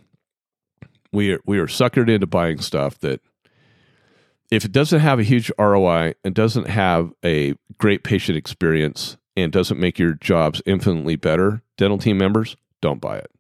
We 1.13 1.33
are 1.33 1.39
we 1.45 1.59
are 1.59 1.67
suckered 1.67 2.09
into 2.09 2.27
buying 2.27 2.59
stuff 2.59 2.99
that 2.99 3.21
if 4.49 4.65
it 4.65 4.71
doesn't 4.71 4.99
have 4.99 5.19
a 5.19 5.23
huge 5.23 5.51
ROI 5.57 6.13
and 6.23 6.35
doesn't 6.35 6.67
have 6.67 7.11
a 7.23 7.55
great 7.77 8.03
patient 8.03 8.37
experience 8.37 9.17
and 9.35 9.51
doesn't 9.51 9.79
make 9.79 9.97
your 9.97 10.13
jobs 10.13 10.61
infinitely 10.65 11.15
better, 11.15 11.63
dental 11.77 11.97
team 11.97 12.17
members, 12.17 12.57
don't 12.81 12.99
buy 12.99 13.17
it. 13.17 13.31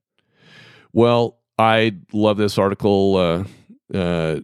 Well, 0.93 1.37
I 1.57 1.97
love 2.13 2.37
this 2.37 2.57
article. 2.57 3.15
Uh, 3.17 3.43
uh, 3.93 4.39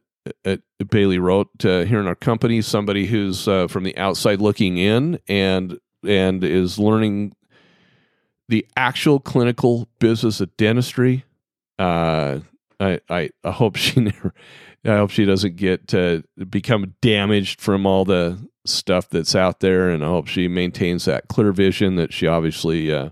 uh, 0.46 0.58
Baylee 0.84 1.22
wrote 1.22 1.66
uh, 1.66 1.86
here 1.86 2.00
in 2.00 2.08
our 2.08 2.16
company. 2.16 2.62
Somebody 2.62 3.06
who's 3.06 3.48
uh, 3.48 3.68
from 3.68 3.84
the 3.84 3.98
outside 3.98 4.42
looking 4.42 4.78
in 4.78 5.20
and 5.28 5.80
and 6.06 6.44
is 6.44 6.78
learning 6.78 7.34
the 8.50 8.66
actual 8.76 9.20
clinical 9.20 9.88
business 10.00 10.42
of 10.42 10.56
dentistry. 10.58 11.26
Uh, 11.78 12.40
I, 12.80 13.00
I 13.10 13.30
I 13.44 13.52
hope 13.52 13.76
she 13.78 14.00
never. 14.00 14.34
I 14.86 14.98
hope 14.98 15.10
she 15.10 15.26
doesn't 15.26 15.58
get 15.58 15.88
to 15.90 16.24
become 16.50 16.96
damaged 17.02 17.60
from 17.60 17.86
all 17.86 18.06
the 18.06 18.38
stuff 18.66 19.10
that's 19.10 19.36
out 19.36 19.60
there, 19.60 19.90
and 19.90 20.04
I 20.04 20.08
hope 20.08 20.28
she 20.28 20.48
maintains 20.48 21.06
that 21.06 21.28
clear 21.28 21.52
vision 21.52 21.96
that 21.96 22.14
she 22.14 22.28
obviously 22.28 22.92
uh, 22.92 23.10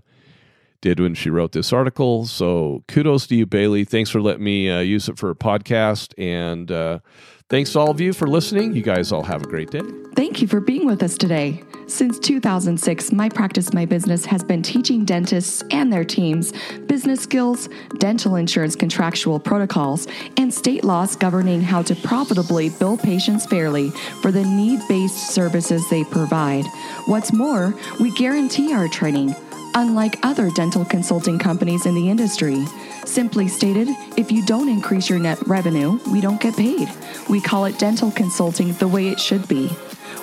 did 0.80 1.00
when 1.00 1.14
she 1.14 1.30
wrote 1.30 1.52
this 1.52 1.72
article. 1.72 2.26
So 2.26 2.84
kudos 2.88 3.26
to 3.28 3.36
you, 3.36 3.46
Baylee. 3.46 3.88
Thanks 3.88 4.10
for 4.10 4.20
letting 4.20 4.44
me 4.44 4.70
uh, 4.70 4.80
use 4.80 5.08
it 5.08 5.18
for 5.18 5.30
a 5.30 5.34
podcast. 5.34 6.12
And 6.18 6.70
uh, 6.70 7.00
thanks 7.48 7.72
to 7.72 7.80
all 7.80 7.90
of 7.90 8.00
you 8.00 8.12
for 8.12 8.26
listening. 8.26 8.74
You 8.74 8.82
guys 8.82 9.12
all 9.12 9.22
have 9.22 9.42
a 9.42 9.46
great 9.46 9.70
day. 9.70 9.82
Thank 10.14 10.40
you 10.40 10.48
for 10.48 10.60
being 10.60 10.86
with 10.86 11.02
us 11.02 11.18
today. 11.18 11.62
Since 11.88 12.18
2006, 12.20 13.12
My 13.12 13.28
Practice 13.28 13.72
My 13.72 13.84
Business 13.84 14.24
has 14.24 14.42
been 14.42 14.62
teaching 14.62 15.04
dentists 15.04 15.62
and 15.70 15.92
their 15.92 16.04
teams 16.04 16.52
business 16.86 17.20
skills, 17.20 17.68
dental 17.98 18.36
insurance 18.36 18.74
contractual 18.74 19.38
protocols, 19.38 20.08
and 20.36 20.52
state 20.52 20.84
laws 20.84 21.16
governing 21.16 21.60
how 21.60 21.82
to 21.82 21.94
profitably 21.94 22.70
bill 22.70 22.96
patients 22.96 23.46
fairly 23.46 23.90
for 24.22 24.32
the 24.32 24.42
need 24.42 24.80
based 24.88 25.30
services 25.34 25.88
they 25.90 26.02
provide. 26.04 26.64
What's 27.06 27.32
more, 27.32 27.74
we 28.00 28.10
guarantee 28.12 28.72
our 28.72 28.88
training 28.88 29.34
unlike 29.76 30.18
other 30.22 30.50
dental 30.50 30.84
consulting 30.86 31.38
companies 31.38 31.84
in 31.86 31.94
the 31.94 32.08
industry. 32.08 32.64
Simply 33.04 33.46
stated, 33.46 33.88
if 34.16 34.32
you 34.32 34.44
don't 34.44 34.70
increase 34.70 35.08
your 35.08 35.18
net 35.18 35.38
revenue, 35.46 36.00
we 36.10 36.20
don't 36.20 36.40
get 36.40 36.56
paid. 36.56 36.88
We 37.28 37.40
call 37.40 37.66
it 37.66 37.78
dental 37.78 38.10
consulting 38.10 38.72
the 38.72 38.88
way 38.88 39.08
it 39.08 39.20
should 39.20 39.46
be. 39.46 39.70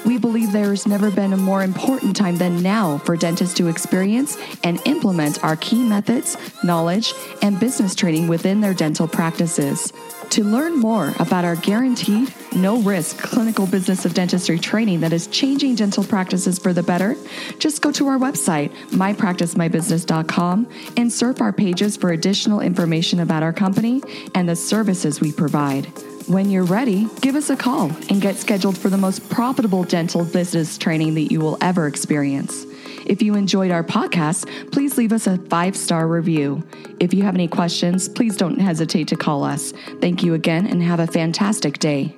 We 0.06 0.18
believe 0.18 0.52
there's 0.52 0.88
never 0.88 1.12
been 1.12 1.32
a 1.32 1.38
more 1.38 1.64
important 1.64 2.16
time 2.16 2.38
than 2.38 2.62
now 2.62 2.98
for 2.98 3.16
dentists 3.16 3.56
to 3.58 3.68
experience 3.68 4.38
and 4.64 4.82
implement 4.86 5.44
our 5.44 5.56
key 5.56 5.82
methods, 5.88 6.36
knowledge, 6.64 7.14
and 7.42 7.60
business 7.60 7.96
training 7.96 8.28
within 8.28 8.60
their 8.60 8.74
dental 8.74 9.08
practices. 9.08 9.94
To 10.34 10.44
learn 10.44 10.80
more 10.80 11.14
about 11.20 11.46
our 11.46 11.56
guaranteed, 11.56 12.34
no 12.56 12.82
risk 12.82 13.20
clinical 13.20 13.68
business 13.68 14.04
of 14.04 14.16
dentistry 14.16 14.58
training 14.58 15.02
that 15.02 15.14
is 15.14 15.28
changing 15.28 15.76
dental 15.76 16.04
practices 16.04 16.58
for 16.58 16.74
the 16.74 16.82
better, 16.82 17.16
just 17.60 17.84
go 17.84 17.92
to 17.92 18.08
our 18.08 18.18
website, 18.18 18.72
mypracticemybusiness.com, 18.88 20.68
and 20.98 21.14
surf 21.14 21.40
our 21.40 21.54
pages 21.54 21.96
for 21.96 22.14
additional 22.14 22.62
information 22.62 23.20
about 23.20 23.44
our 23.44 23.54
company 23.54 24.02
and 24.34 24.50
the 24.50 24.56
services 24.56 25.22
we 25.22 25.32
provide. 25.32 25.86
When 26.26 26.50
you're 26.50 26.64
ready, 26.64 27.08
give 27.22 27.36
us 27.36 27.52
a 27.52 27.56
call 27.56 27.92
and 28.10 28.20
get 28.20 28.38
scheduled 28.38 28.76
for 28.76 28.90
the 28.90 28.98
most 28.98 29.30
profitable 29.30 29.84
dental 29.84 30.26
business 30.26 30.80
training 30.80 31.14
that 31.14 31.32
you 31.32 31.42
will 31.42 31.60
ever 31.62 31.86
experience. 31.86 32.66
If 33.06 33.22
you 33.22 33.36
enjoyed 33.36 33.72
our 33.72 33.84
podcast, 33.84 34.72
please 34.72 34.98
leave 34.98 35.14
us 35.14 35.28
a 35.28 35.38
five 35.50 35.76
star 35.76 36.08
review. 36.08 36.64
If 37.00 37.14
you 37.14 37.24
have 37.24 37.36
any 37.36 37.48
questions, 37.48 38.08
please 38.08 38.38
don't 38.38 38.60
hesitate 38.60 39.08
to 39.10 39.16
call 39.16 39.44
us. 39.44 39.74
Thank 40.02 40.24
you 40.24 40.34
again 40.34 40.68
and 40.68 40.82
have 40.82 41.00
a 41.00 41.08
fantastic 41.08 41.80
day. 41.80 42.14